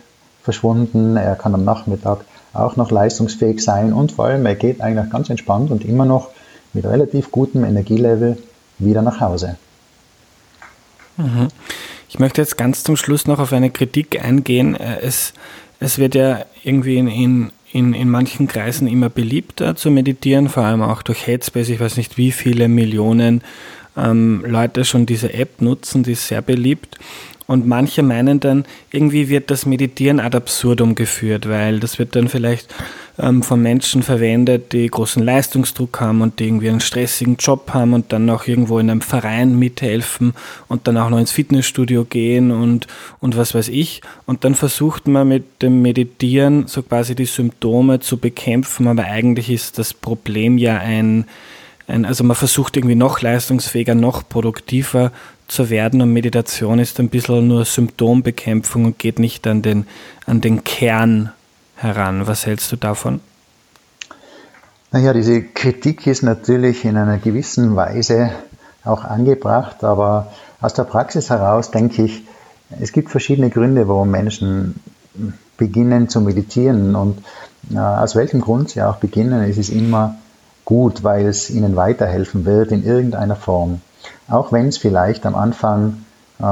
verschwunden. 0.43 1.17
Er 1.17 1.37
kann 1.37 1.55
am 1.55 1.65
Nachmittag 1.65 2.25
auch 2.53 2.77
noch 2.77 2.91
leistungsfähig 2.91 3.63
sein 3.63 3.93
und 3.93 4.13
vor 4.13 4.27
allem 4.27 4.45
er 4.45 4.57
geht 4.57 4.81
eigentlich 4.81 5.11
ganz 5.11 5.31
entspannt 5.31 5.71
und 5.71 5.85
immer 5.85 6.05
noch 6.05 6.29
mit 6.73 6.85
relativ 6.85 7.31
gutem 7.31 7.65
Energielevel 7.65 8.39
wieder 8.79 9.03
nach 9.03 9.21
Hause. 9.21 9.57
Mhm. 11.17 11.49
Ich 12.09 12.19
möchte 12.19 12.41
jetzt 12.41 12.59
ganz 12.59 12.85
zum 12.85 12.97
Schluss 12.97 13.27
noch 13.27 13.39
auf 13.39 13.53
eine 13.53 13.71
Kritik 13.71 14.23
eingehen. 14.23 14.77
Äh, 14.77 15.01
es, 15.01 15.33
es 15.81 15.99
wird 15.99 16.15
ja 16.15 16.45
irgendwie 16.63 16.99
in, 16.99 17.09
in, 17.09 17.53
in, 17.73 17.95
in 17.95 18.09
manchen 18.11 18.49
Kreisen 18.49 18.87
immer 18.87 19.09
beliebter 19.09 19.77
zu 19.77 19.91
meditieren, 19.91 20.49
vor 20.49 20.65
allem 20.65 20.83
auch 20.83 21.03
durch 21.03 21.27
Headspace. 21.27 21.71
Ich 21.71 21.81
weiß 21.81 21.97
nicht, 21.97 22.19
wie 22.19 22.33
viele 22.33 22.69
Millionen 22.69 23.43
ähm, 23.97 24.45
Leute 24.47 24.85
schon 24.85 25.07
diese 25.07 25.33
App 25.33 25.61
nutzen, 25.61 26.03
die 26.03 26.13
ist 26.13 26.29
sehr 26.29 26.43
beliebt. 26.43 26.99
Und 27.53 27.67
manche 27.67 28.03
meinen 28.03 28.41
dann, 28.41 28.65
irgendwie 28.93 29.29
wird 29.29 29.51
das 29.51 29.67
Meditieren 29.67 30.21
ad 30.21 30.35
absurdum 30.35 30.95
geführt, 30.95 31.47
weil 31.47 31.81
das 31.81 31.99
wird 31.99 32.17
dann 32.17 32.29
vielleicht 32.29 32.75
ähm, 33.19 33.43
von 33.43 33.61
Menschen 33.61 34.03
verwendet, 34.03 34.73
die 34.73 34.87
großen 34.87 35.23
Leistungsdruck 35.23 36.01
haben 36.01 36.23
und 36.23 36.39
die 36.39 36.47
irgendwie 36.47 36.71
einen 36.71 36.81
stressigen 36.81 37.37
Job 37.37 37.75
haben 37.75 37.93
und 37.93 38.11
dann 38.11 38.31
auch 38.31 38.47
irgendwo 38.47 38.79
in 38.79 38.89
einem 38.89 39.03
Verein 39.03 39.59
mithelfen 39.59 40.33
und 40.69 40.89
dann 40.89 40.97
auch 40.97 41.11
noch 41.11 41.19
ins 41.19 41.31
Fitnessstudio 41.31 42.07
gehen 42.07 42.53
und, 42.53 42.87
und 43.21 43.37
was 43.37 43.55
weiß 43.55 43.69
ich. 43.69 44.01
Und 44.25 44.45
dann 44.45 44.55
versucht 44.55 45.07
man 45.07 45.29
mit 45.29 45.61
dem 45.61 45.83
Meditieren 45.83 46.69
so 46.69 46.83
quasi 46.83 47.15
die 47.15 47.27
Symptome 47.27 48.01
zu 48.01 48.17
bekämpfen, 48.17 48.89
aber 48.89 49.05
eigentlich 49.05 49.51
ist 49.51 49.79
das 49.79 49.93
Problem 49.93 50.57
ja 50.57 50.79
ein, 50.79 51.27
ein 51.87 52.07
also 52.07 52.25
man 52.25 52.35
versucht 52.35 52.79
irgendwie 52.79 52.95
noch 52.95 53.21
leistungsfähiger, 53.21 53.95
noch 53.95 54.27
produktiver 54.27 55.13
zu 55.53 55.71
werden 55.71 56.01
und 56.01 56.13
Meditation 56.13 56.79
ist 56.79 56.99
ein 56.99 57.09
bisschen 57.09 57.47
nur 57.47 57.65
Symptombekämpfung 57.65 58.87
und 58.87 58.99
geht 58.99 59.19
nicht 59.19 59.47
an 59.47 59.63
den, 59.63 59.87
an 60.27 60.41
den 60.41 60.65
Kern 60.65 61.31
heran. 61.77 62.27
Was 62.27 62.47
hältst 62.47 62.73
du 62.73 62.77
davon? 62.77 63.21
Naja, 64.91 65.13
diese 65.13 65.43
Kritik 65.43 66.07
ist 66.07 66.23
natürlich 66.23 66.85
in 66.85 66.97
einer 66.97 67.19
gewissen 67.19 67.77
Weise 67.77 68.31
auch 68.85 69.05
angebracht, 69.05 69.85
aber 69.85 70.33
aus 70.61 70.75
der 70.75 70.85
Praxis 70.85 71.31
heraus 71.31 71.71
denke 71.71 72.05
ich, 72.05 72.23
es 72.81 72.93
gibt 72.93 73.11
verschiedene 73.11 73.51
Gründe, 73.51 73.89
warum 73.89 74.11
Menschen 74.11 74.81
beginnen 75.57 76.09
zu 76.09 76.21
meditieren 76.21 76.95
und 76.95 77.23
aus 77.77 78.17
welchem 78.17 78.41
Grund 78.41 78.71
Sie 78.71 78.83
auch 78.83 78.97
beginnen, 78.97 79.43
es 79.49 79.59
ist 79.59 79.71
immer 79.71 80.17
gut, 80.65 81.05
weil 81.05 81.27
es 81.27 81.51
Ihnen 81.51 81.77
weiterhelfen 81.77 82.45
wird 82.45 82.73
in 82.73 82.85
irgendeiner 82.85 83.37
Form. 83.37 83.81
Auch 84.29 84.53
wenn 84.53 84.69
es 84.69 84.79
vielleicht 84.79 85.27
am 85.27 85.35
Anfang 85.35 86.05
äh, 86.39 86.43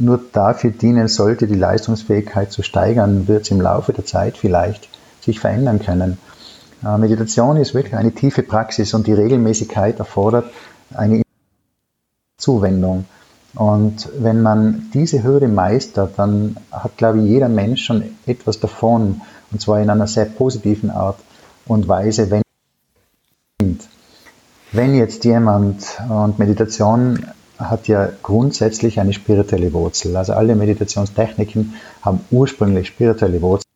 nur 0.00 0.20
dafür 0.32 0.70
dienen 0.70 1.08
sollte, 1.08 1.46
die 1.46 1.54
Leistungsfähigkeit 1.54 2.52
zu 2.52 2.62
steigern, 2.62 3.28
wird 3.28 3.42
es 3.42 3.50
im 3.50 3.60
Laufe 3.60 3.92
der 3.92 4.06
Zeit 4.06 4.36
vielleicht 4.36 4.88
sich 5.20 5.40
verändern 5.40 5.80
können. 5.80 6.18
Äh, 6.84 6.98
Meditation 6.98 7.56
ist 7.56 7.74
wirklich 7.74 7.94
eine 7.94 8.12
tiefe 8.12 8.42
Praxis 8.42 8.94
und 8.94 9.06
die 9.06 9.12
Regelmäßigkeit 9.12 9.98
erfordert 9.98 10.46
eine 10.94 11.22
Zuwendung. 12.38 13.04
Und 13.54 14.08
wenn 14.18 14.40
man 14.42 14.90
diese 14.94 15.22
Hürde 15.22 15.48
meistert, 15.48 16.18
dann 16.18 16.56
hat, 16.70 16.96
glaube 16.96 17.18
ich, 17.18 17.26
jeder 17.26 17.48
Mensch 17.48 17.84
schon 17.84 18.02
etwas 18.26 18.60
davon, 18.60 19.20
und 19.50 19.60
zwar 19.60 19.80
in 19.80 19.90
einer 19.90 20.06
sehr 20.06 20.24
positiven 20.24 20.90
Art 20.90 21.18
und 21.66 21.86
Weise, 21.86 22.30
wenn, 22.30 22.42
wenn 24.72 24.94
jetzt 24.94 25.24
jemand, 25.24 26.00
und 26.08 26.38
Meditation 26.38 27.26
hat 27.58 27.88
ja 27.88 28.08
grundsätzlich 28.22 28.98
eine 28.98 29.12
spirituelle 29.12 29.72
Wurzel, 29.72 30.16
also 30.16 30.32
alle 30.32 30.56
Meditationstechniken 30.56 31.74
haben 32.00 32.20
ursprünglich 32.30 32.88
spirituelle 32.88 33.40
Wurzeln 33.40 33.70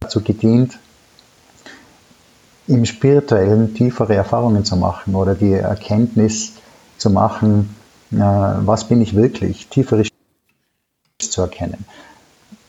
dazu 0.00 0.22
gedient, 0.22 0.78
im 2.66 2.84
spirituellen 2.84 3.74
tiefere 3.74 4.14
Erfahrungen 4.14 4.64
zu 4.64 4.76
machen 4.76 5.14
oder 5.14 5.34
die 5.34 5.52
Erkenntnis 5.52 6.52
zu 6.96 7.10
machen, 7.10 7.74
was 8.10 8.84
bin 8.88 9.00
ich 9.00 9.16
wirklich, 9.16 9.68
tiefere 9.68 10.04
zu 11.18 11.42
erkennen. 11.42 11.84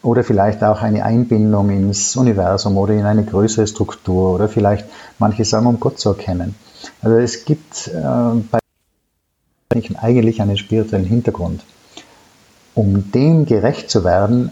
Oder 0.02 0.24
vielleicht 0.24 0.64
auch 0.64 0.82
eine 0.82 1.04
Einbindung 1.04 1.70
ins 1.70 2.16
Universum 2.16 2.78
oder 2.78 2.94
in 2.94 3.06
eine 3.06 3.24
größere 3.24 3.68
Struktur 3.68 4.36
oder 4.36 4.48
vielleicht 4.48 4.86
manche 5.18 5.44
sagen, 5.44 5.66
um 5.66 5.80
Gott 5.80 6.00
zu 6.00 6.10
erkennen. 6.10 6.56
Also 7.02 7.18
es 7.18 7.44
gibt 7.44 7.88
äh, 7.88 8.02
bei 8.50 8.60
eigentlich 9.98 10.42
einen 10.42 10.58
spirituellen 10.58 11.06
Hintergrund. 11.06 11.64
Um 12.74 13.12
dem 13.12 13.46
gerecht 13.46 13.90
zu 13.90 14.04
werden, 14.04 14.52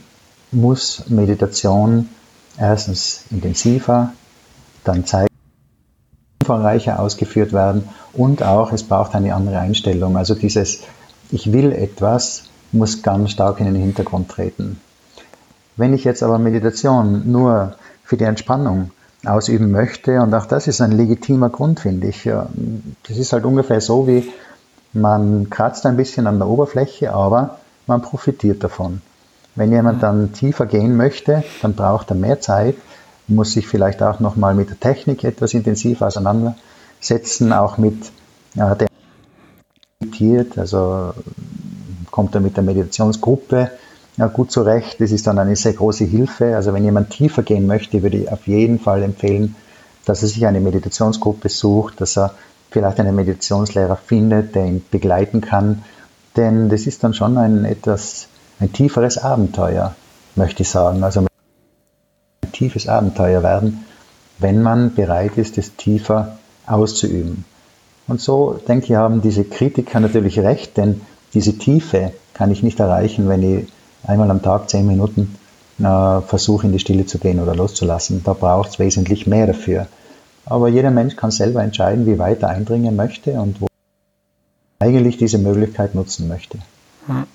muss 0.51 1.03
Meditation 1.07 2.09
erstens 2.57 3.23
intensiver, 3.31 4.11
dann 4.83 5.05
Zeit 5.05 5.29
umfangreicher 6.41 6.99
ausgeführt 6.99 7.53
werden 7.53 7.89
und 8.13 8.43
auch 8.43 8.71
es 8.71 8.83
braucht 8.83 9.15
eine 9.15 9.33
andere 9.33 9.59
Einstellung. 9.59 10.17
Also 10.17 10.35
dieses 10.35 10.81
Ich 11.31 11.51
will 11.51 11.71
etwas 11.71 12.43
muss 12.71 13.01
ganz 13.01 13.31
stark 13.31 13.59
in 13.59 13.65
den 13.65 13.75
Hintergrund 13.75 14.29
treten. 14.29 14.79
Wenn 15.77 15.93
ich 15.93 16.03
jetzt 16.03 16.23
aber 16.23 16.39
Meditation 16.39 17.31
nur 17.31 17.75
für 18.03 18.17
die 18.17 18.23
Entspannung 18.23 18.91
ausüben 19.25 19.71
möchte, 19.71 20.21
und 20.21 20.33
auch 20.33 20.45
das 20.45 20.67
ist 20.67 20.81
ein 20.81 20.91
legitimer 20.91 21.49
Grund, 21.49 21.79
finde 21.79 22.07
ich, 22.07 22.23
das 22.23 23.17
ist 23.17 23.31
halt 23.31 23.45
ungefähr 23.45 23.79
so 23.79 24.07
wie 24.07 24.29
man 24.93 25.49
kratzt 25.49 25.85
ein 25.85 25.97
bisschen 25.97 26.27
an 26.27 26.39
der 26.39 26.47
Oberfläche, 26.47 27.13
aber 27.13 27.59
man 27.85 28.01
profitiert 28.01 28.63
davon. 28.63 29.01
Wenn 29.55 29.71
jemand 29.71 30.01
dann 30.01 30.33
tiefer 30.33 30.65
gehen 30.65 30.97
möchte, 30.97 31.43
dann 31.61 31.73
braucht 31.73 32.09
er 32.09 32.15
mehr 32.15 32.41
Zeit, 32.41 32.75
muss 33.27 33.51
sich 33.51 33.67
vielleicht 33.67 34.01
auch 34.01 34.19
nochmal 34.19 34.55
mit 34.55 34.69
der 34.69 34.79
Technik 34.79 35.23
etwas 35.23 35.53
intensiver 35.53 36.07
auseinandersetzen, 36.07 37.53
auch 37.53 37.77
mit 37.77 38.11
ja, 38.55 38.75
der 38.75 38.87
meditiert, 39.99 40.57
also 40.57 41.13
kommt 42.09 42.33
er 42.33 42.41
mit 42.41 42.55
der 42.55 42.63
Meditationsgruppe 42.63 43.71
ja, 44.17 44.27
gut 44.27 44.51
zurecht. 44.51 44.99
Das 44.99 45.11
ist 45.11 45.27
dann 45.27 45.39
eine 45.39 45.55
sehr 45.55 45.73
große 45.73 46.05
Hilfe. 46.05 46.55
Also 46.55 46.73
wenn 46.73 46.83
jemand 46.83 47.11
tiefer 47.11 47.43
gehen 47.43 47.67
möchte, 47.67 48.03
würde 48.03 48.17
ich 48.17 48.31
auf 48.31 48.47
jeden 48.47 48.79
Fall 48.79 49.03
empfehlen, 49.03 49.55
dass 50.05 50.23
er 50.23 50.27
sich 50.27 50.45
eine 50.45 50.59
Meditationsgruppe 50.59 51.49
sucht, 51.49 52.01
dass 52.01 52.17
er 52.17 52.33
vielleicht 52.71 52.99
einen 52.99 53.15
Meditationslehrer 53.15 53.95
findet, 53.95 54.55
der 54.55 54.65
ihn 54.65 54.83
begleiten 54.89 55.41
kann. 55.41 55.83
Denn 56.35 56.69
das 56.69 56.87
ist 56.87 57.03
dann 57.03 57.13
schon 57.13 57.37
ein 57.37 57.65
etwas 57.65 58.27
ein 58.59 58.73
tieferes 58.73 59.17
Abenteuer, 59.19 59.95
möchte 60.35 60.63
ich 60.63 60.69
sagen. 60.69 61.03
Also 61.03 61.27
tiefes 62.51 62.87
Abenteuer 62.87 63.43
werden, 63.43 63.85
wenn 64.39 64.63
man 64.63 64.95
bereit 64.95 65.37
ist, 65.37 65.57
es 65.57 65.75
tiefer 65.75 66.37
auszuüben. 66.65 67.45
Und 68.07 68.21
so, 68.21 68.59
denke 68.67 68.85
ich, 68.85 68.95
haben 68.95 69.21
diese 69.21 69.43
Kritiker 69.43 69.99
natürlich 69.99 70.39
recht, 70.39 70.77
denn 70.77 71.01
diese 71.33 71.57
Tiefe 71.57 72.13
kann 72.33 72.51
ich 72.51 72.63
nicht 72.63 72.79
erreichen, 72.79 73.29
wenn 73.29 73.43
ich 73.43 73.67
einmal 74.03 74.29
am 74.31 74.41
Tag 74.41 74.69
zehn 74.69 74.87
Minuten 74.87 75.35
äh, 75.79 76.21
versuche, 76.21 76.67
in 76.67 76.73
die 76.73 76.79
Stille 76.79 77.05
zu 77.05 77.19
gehen 77.19 77.39
oder 77.39 77.55
loszulassen. 77.55 78.23
Da 78.23 78.33
braucht 78.33 78.69
es 78.69 78.79
wesentlich 78.79 79.27
mehr 79.27 79.47
dafür. 79.47 79.87
Aber 80.45 80.69
jeder 80.69 80.91
Mensch 80.91 81.15
kann 81.15 81.31
selber 81.31 81.61
entscheiden, 81.63 82.05
wie 82.05 82.19
weit 82.19 82.41
er 82.41 82.49
eindringen 82.49 82.95
möchte 82.95 83.31
und 83.33 83.61
wo 83.61 83.67
er 84.79 84.87
eigentlich 84.87 85.17
diese 85.17 85.37
Möglichkeit 85.37 85.93
nutzen 85.93 86.27
möchte. 86.27 86.59
Hm. 87.07 87.25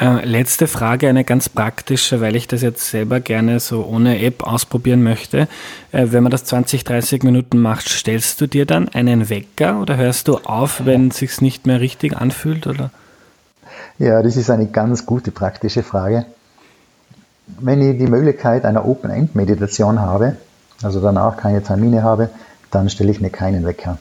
Äh, 0.00 0.24
letzte 0.24 0.68
Frage, 0.68 1.08
eine 1.08 1.24
ganz 1.24 1.48
praktische, 1.48 2.20
weil 2.20 2.36
ich 2.36 2.46
das 2.46 2.62
jetzt 2.62 2.88
selber 2.88 3.18
gerne 3.18 3.58
so 3.58 3.84
ohne 3.84 4.22
App 4.22 4.44
ausprobieren 4.44 5.02
möchte. 5.02 5.48
Äh, 5.90 6.06
wenn 6.10 6.22
man 6.22 6.30
das 6.30 6.44
20, 6.44 6.84
30 6.84 7.24
Minuten 7.24 7.58
macht, 7.58 7.88
stellst 7.88 8.40
du 8.40 8.46
dir 8.46 8.64
dann 8.64 8.88
einen 8.88 9.28
Wecker 9.28 9.80
oder 9.80 9.96
hörst 9.96 10.28
du 10.28 10.36
auf, 10.38 10.86
wenn 10.86 11.08
es 11.08 11.16
sich 11.16 11.40
nicht 11.40 11.66
mehr 11.66 11.80
richtig 11.80 12.16
anfühlt? 12.16 12.68
Oder? 12.68 12.92
Ja, 13.98 14.22
das 14.22 14.36
ist 14.36 14.48
eine 14.50 14.66
ganz 14.66 15.06
gute 15.06 15.32
praktische 15.32 15.82
Frage. 15.82 16.24
Wenn 17.46 17.80
ich 17.82 17.98
die 17.98 18.06
Möglichkeit 18.06 18.64
einer 18.64 18.86
Open-End-Meditation 18.86 20.00
habe, 20.00 20.36
also 20.82 21.00
danach 21.00 21.36
keine 21.36 21.62
Termine 21.62 22.02
habe, 22.02 22.30
dann 22.70 22.88
stelle 22.90 23.10
ich 23.10 23.20
mir 23.20 23.30
keinen 23.30 23.66
Wecker. 23.66 23.98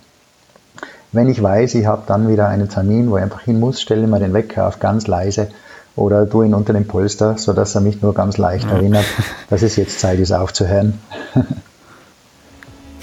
Wenn 1.12 1.30
ich 1.30 1.42
weiß, 1.42 1.74
ich 1.76 1.86
habe 1.86 2.04
dann 2.06 2.28
wieder 2.28 2.48
einen 2.48 2.70
Termin, 2.70 3.10
wo 3.10 3.18
ich 3.18 3.24
einfach 3.24 3.42
hin 3.42 3.60
muss, 3.60 3.82
stelle 3.82 4.04
ich 4.04 4.10
mir 4.10 4.20
den 4.20 4.34
Wecker 4.34 4.68
auf 4.68 4.80
ganz 4.80 5.08
leise 5.08 5.50
oder 5.96 6.26
du 6.26 6.44
ihn 6.44 6.54
unter 6.54 6.74
dem 6.74 6.86
Polster, 6.86 7.38
sodass 7.38 7.74
er 7.74 7.82
mich 7.82 8.02
nur 8.02 8.14
ganz 8.14 8.38
leicht 8.38 8.70
erinnert, 8.70 9.06
dass 9.50 9.64
es 9.64 9.78
jetzt 9.78 10.00
Zeit 10.00 10.20
ist 10.20 10.32
aufzuhören. 10.32 11.00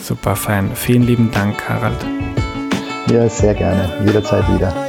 Super 0.00 0.36
fein. 0.36 0.70
Vielen 0.74 1.02
lieben 1.02 1.30
Dank, 1.32 1.68
Harald. 1.68 2.06
Ja, 3.10 3.28
sehr 3.28 3.54
gerne. 3.54 3.90
Jederzeit 4.04 4.44
wieder. 4.54 4.83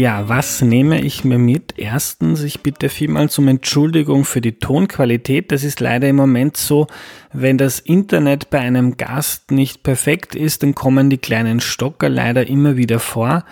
Ja, 0.00 0.30
was 0.30 0.62
nehme 0.62 1.02
ich 1.02 1.24
mir 1.24 1.36
mit? 1.36 1.74
Erstens, 1.76 2.42
ich 2.42 2.62
bitte 2.62 2.88
vielmals 2.88 3.38
um 3.38 3.48
Entschuldigung 3.48 4.24
für 4.24 4.40
die 4.40 4.58
Tonqualität. 4.58 5.52
Das 5.52 5.62
ist 5.62 5.78
leider 5.78 6.08
im 6.08 6.16
Moment 6.16 6.56
so, 6.56 6.86
wenn 7.34 7.58
das 7.58 7.80
Internet 7.80 8.48
bei 8.48 8.60
einem 8.60 8.96
Gast 8.96 9.50
nicht 9.50 9.82
perfekt 9.82 10.34
ist, 10.34 10.62
dann 10.62 10.74
kommen 10.74 11.10
die 11.10 11.18
kleinen 11.18 11.60
Stocker 11.60 12.08
leider 12.08 12.46
immer 12.46 12.78
wieder 12.78 12.98
vor. 12.98 13.44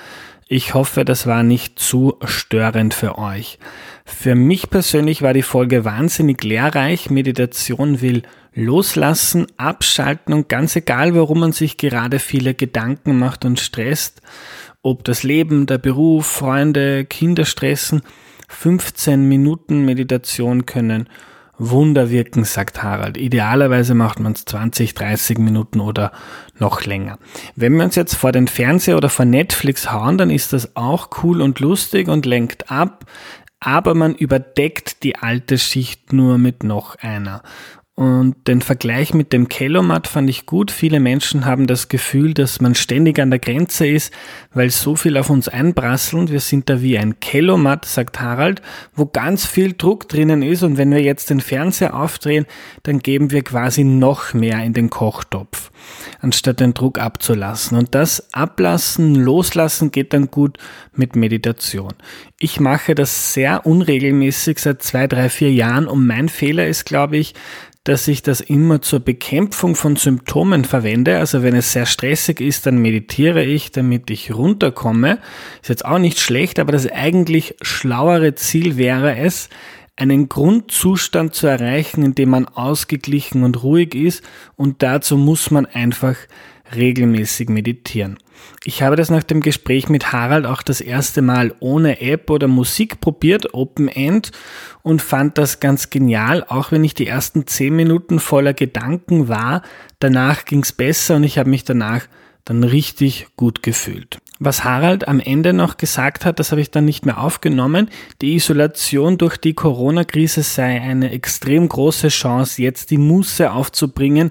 Ich 0.47 0.73
hoffe, 0.73 1.05
das 1.05 1.27
war 1.27 1.43
nicht 1.43 1.79
zu 1.79 2.17
störend 2.25 2.95
für 2.95 3.19
euch. 3.19 3.59
Für 4.07 4.35
mich 4.35 4.71
persönlich 4.71 5.21
war 5.21 5.35
die 5.35 5.43
Folge 5.43 5.85
wahnsinnig 5.85 6.43
lehrreich. 6.43 7.11
Meditation 7.11 8.01
will 8.01 8.23
loslassen, 8.55 9.47
abschalten 9.59 10.33
und 10.33 10.49
ganz 10.49 10.75
egal, 10.77 11.15
warum 11.15 11.41
man 11.41 11.53
sich 11.53 11.77
gerade 11.77 12.19
viele 12.19 12.55
Gedanken 12.55 13.19
macht 13.19 13.45
und 13.45 13.61
stresst, 13.61 14.23
ob 14.89 15.05
das 15.05 15.23
Leben, 15.23 15.67
der 15.67 15.79
Beruf, 15.79 16.27
Freunde, 16.27 17.05
Kinder 17.05 17.45
stressen. 17.45 18.03
15 18.49 19.29
Minuten 19.29 19.85
Meditation 19.85 20.65
können 20.65 21.09
Wunder 21.59 22.09
wirken, 22.09 22.45
sagt 22.45 22.83
Harald. 22.83 23.17
Idealerweise 23.17 23.95
macht 23.95 24.21
man 24.21 24.33
es 24.33 24.45
20, 24.45 24.95
30 24.95 25.39
Minuten 25.39 25.81
oder 25.81 26.13
noch 26.59 26.85
länger. 26.85 27.19
Wenn 27.57 27.77
wir 27.77 27.85
uns 27.85 27.97
jetzt 27.97 28.15
vor 28.15 28.33
den 28.33 28.49
Fernseher 28.49 28.97
oder 28.97 29.11
vor 29.11 29.25
Netflix 29.25 29.93
hauen, 29.93 30.17
dann 30.17 30.31
ist 30.31 30.53
das 30.53 30.77
auch 30.77 31.11
cool 31.23 31.43
und 31.43 31.61
lustig 31.61 32.09
und 32.09 32.25
lenkt 32.25 32.71
ab, 32.71 33.05
aber 33.61 33.95
man 33.95 34.15
überdeckt 34.15 35.03
die 35.03 35.17
alte 35.17 35.59
Schicht 35.59 36.13
nur 36.13 36.39
mit 36.39 36.63
noch 36.63 36.97
einer. 36.97 37.43
Und 37.99 38.37
den 38.47 38.61
Vergleich 38.61 39.13
mit 39.13 39.33
dem 39.33 39.49
Kellomat 39.49 40.07
fand 40.07 40.31
ich 40.31 40.47
gut. 40.47 40.71
Viele 40.71 41.01
Menschen 41.01 41.47
haben 41.47 41.67
das 41.67 41.89
Gefühl, 41.89 42.33
dass 42.33 42.61
man 42.61 42.77
ständig 42.77 43.19
an 43.19 43.31
der 43.31 43.41
Grenze 43.41 43.89
ist, 43.89 44.13
weil 44.55 44.71
so 44.71 44.95
viel 44.95 45.17
auf 45.17 45.31
uns 45.31 45.49
einprasselt. 45.49 46.31
Wir 46.31 46.39
sind 46.39 46.71
da 46.71 46.81
wie 46.81 46.97
ein 46.97 47.19
Kellomat, 47.19 47.87
sagt 47.87 48.21
Harald, 48.21 48.63
wo 48.95 49.07
ganz 49.07 49.47
viel 49.47 49.73
Druck 49.73 50.09
drinnen 50.09 50.43
ist. 50.43 50.63
Und 50.63 50.79
wenn 50.79 50.93
wir 50.93 51.03
jetzt 51.03 51.29
den 51.29 51.41
Fernseher 51.41 51.99
aufdrehen, 51.99 52.47
dann 52.85 53.01
geben 53.01 53.33
wir 53.33 53.43
quasi 53.43 53.83
noch 53.83 54.33
mehr 54.33 54.63
in 54.63 54.75
den 54.75 54.91
Kochtopf, 54.91 55.73
anstatt 56.21 56.61
den 56.61 56.75
Druck 56.75 57.01
abzulassen. 57.01 57.77
Und 57.77 57.97
das 57.97 58.33
Ablassen, 58.33 59.17
Loslassen 59.17 59.91
geht 59.91 60.13
dann 60.13 60.31
gut 60.31 60.59
mit 60.95 61.17
Meditation. 61.17 61.95
Ich 62.39 62.61
mache 62.61 62.95
das 62.95 63.35
sehr 63.35 63.67
unregelmäßig 63.67 64.61
seit 64.61 64.85
zwei, 64.85 65.09
drei, 65.09 65.29
vier 65.29 65.53
Jahren 65.53 65.89
und 65.89 66.07
mein 66.07 66.29
Fehler 66.29 66.69
ist, 66.69 66.85
glaube 66.85 67.17
ich, 67.17 67.35
dass 67.89 68.07
ich 68.07 68.23
das 68.23 68.43
immer 68.43 68.83
zur 68.83 69.01
Bekämpfung 69.01 69.75
von 69.75 69.97
Symptomen 69.97 70.67
verwende. 70.67 71.19
Also 71.19 71.43
wenn 71.43 71.57
es 71.57 71.73
sehr 71.73 71.87
stressig 71.87 72.39
ist, 72.39 72.67
dann 72.67 72.77
meditiere 72.77 73.43
ich, 73.43 73.73
damit 73.73 74.11
ich 74.11 74.35
runterkomme. 74.35 75.19
Ist 75.63 75.71
jetzt 75.71 75.87
auch 75.87 75.99
nicht 75.99 76.21
schlecht, 76.21 76.59
aber 76.59 76.73
das 76.73 76.87
eigentlich 76.87 77.55
schlauere 77.63 78.35
Ziel 78.35 78.77
wäre 78.77 79.17
es, 79.17 79.49
einen 79.97 80.29
Grundzustand 80.29 81.35
zu 81.35 81.47
erreichen, 81.47 82.05
in 82.05 82.15
dem 82.15 82.29
man 82.29 82.47
ausgeglichen 82.47 83.43
und 83.43 83.63
ruhig 83.63 83.95
ist 83.95 84.23
und 84.55 84.83
dazu 84.83 85.17
muss 85.17 85.51
man 85.51 85.65
einfach 85.65 86.17
regelmäßig 86.75 87.49
meditieren. 87.49 88.19
Ich 88.65 88.83
habe 88.83 88.97
das 88.97 89.11
nach 89.11 89.23
dem 89.23 89.41
Gespräch 89.41 89.89
mit 89.89 90.13
Harald 90.13 90.47
auch 90.47 90.63
das 90.63 90.81
erste 90.81 91.23
Mal 91.23 91.55
ohne 91.61 92.01
App 92.01 92.31
oder 92.31 92.49
Musik 92.49 93.01
probiert, 93.01 93.55
Open 93.55 93.89
End, 93.89 94.33
und 94.83 95.03
fand 95.03 95.39
das 95.39 95.61
ganz 95.61 95.91
genial, 95.91 96.45
auch 96.47 96.73
wenn 96.73 96.85
ich 96.85 96.95
die 96.95 97.07
ersten 97.07 97.47
zehn 97.47 97.75
Minuten 97.75 98.21
voller 98.21 98.55
Gedanken 98.55 99.29
war. 99.29 99.63
Danach 99.99 100.45
ging's 100.45 100.73
besser 100.73 101.17
und 101.17 101.25
ich 101.25 101.39
habe 101.39 101.51
mich 101.51 101.65
danach 101.65 102.07
dann 102.45 102.65
richtig 102.65 103.27
gut 103.37 103.63
gefühlt. 103.63 104.19
Was 104.41 104.63
Harald 104.63 105.09
am 105.09 105.19
Ende 105.19 105.53
noch 105.53 105.77
gesagt 105.77 106.25
hat, 106.25 106.39
das 106.39 106.53
habe 106.53 106.61
ich 106.61 106.71
dann 106.71 106.85
nicht 106.85 107.05
mehr 107.05 107.21
aufgenommen. 107.21 107.91
Die 108.23 108.37
Isolation 108.37 109.19
durch 109.19 109.37
die 109.37 109.53
Corona-Krise 109.53 110.45
sei 110.45 110.81
eine 110.81 111.11
extrem 111.11 111.69
große 111.69 112.09
Chance, 112.09 112.63
jetzt 112.63 112.93
die 112.93 112.99
Muße 112.99 113.51
aufzubringen, 113.51 114.31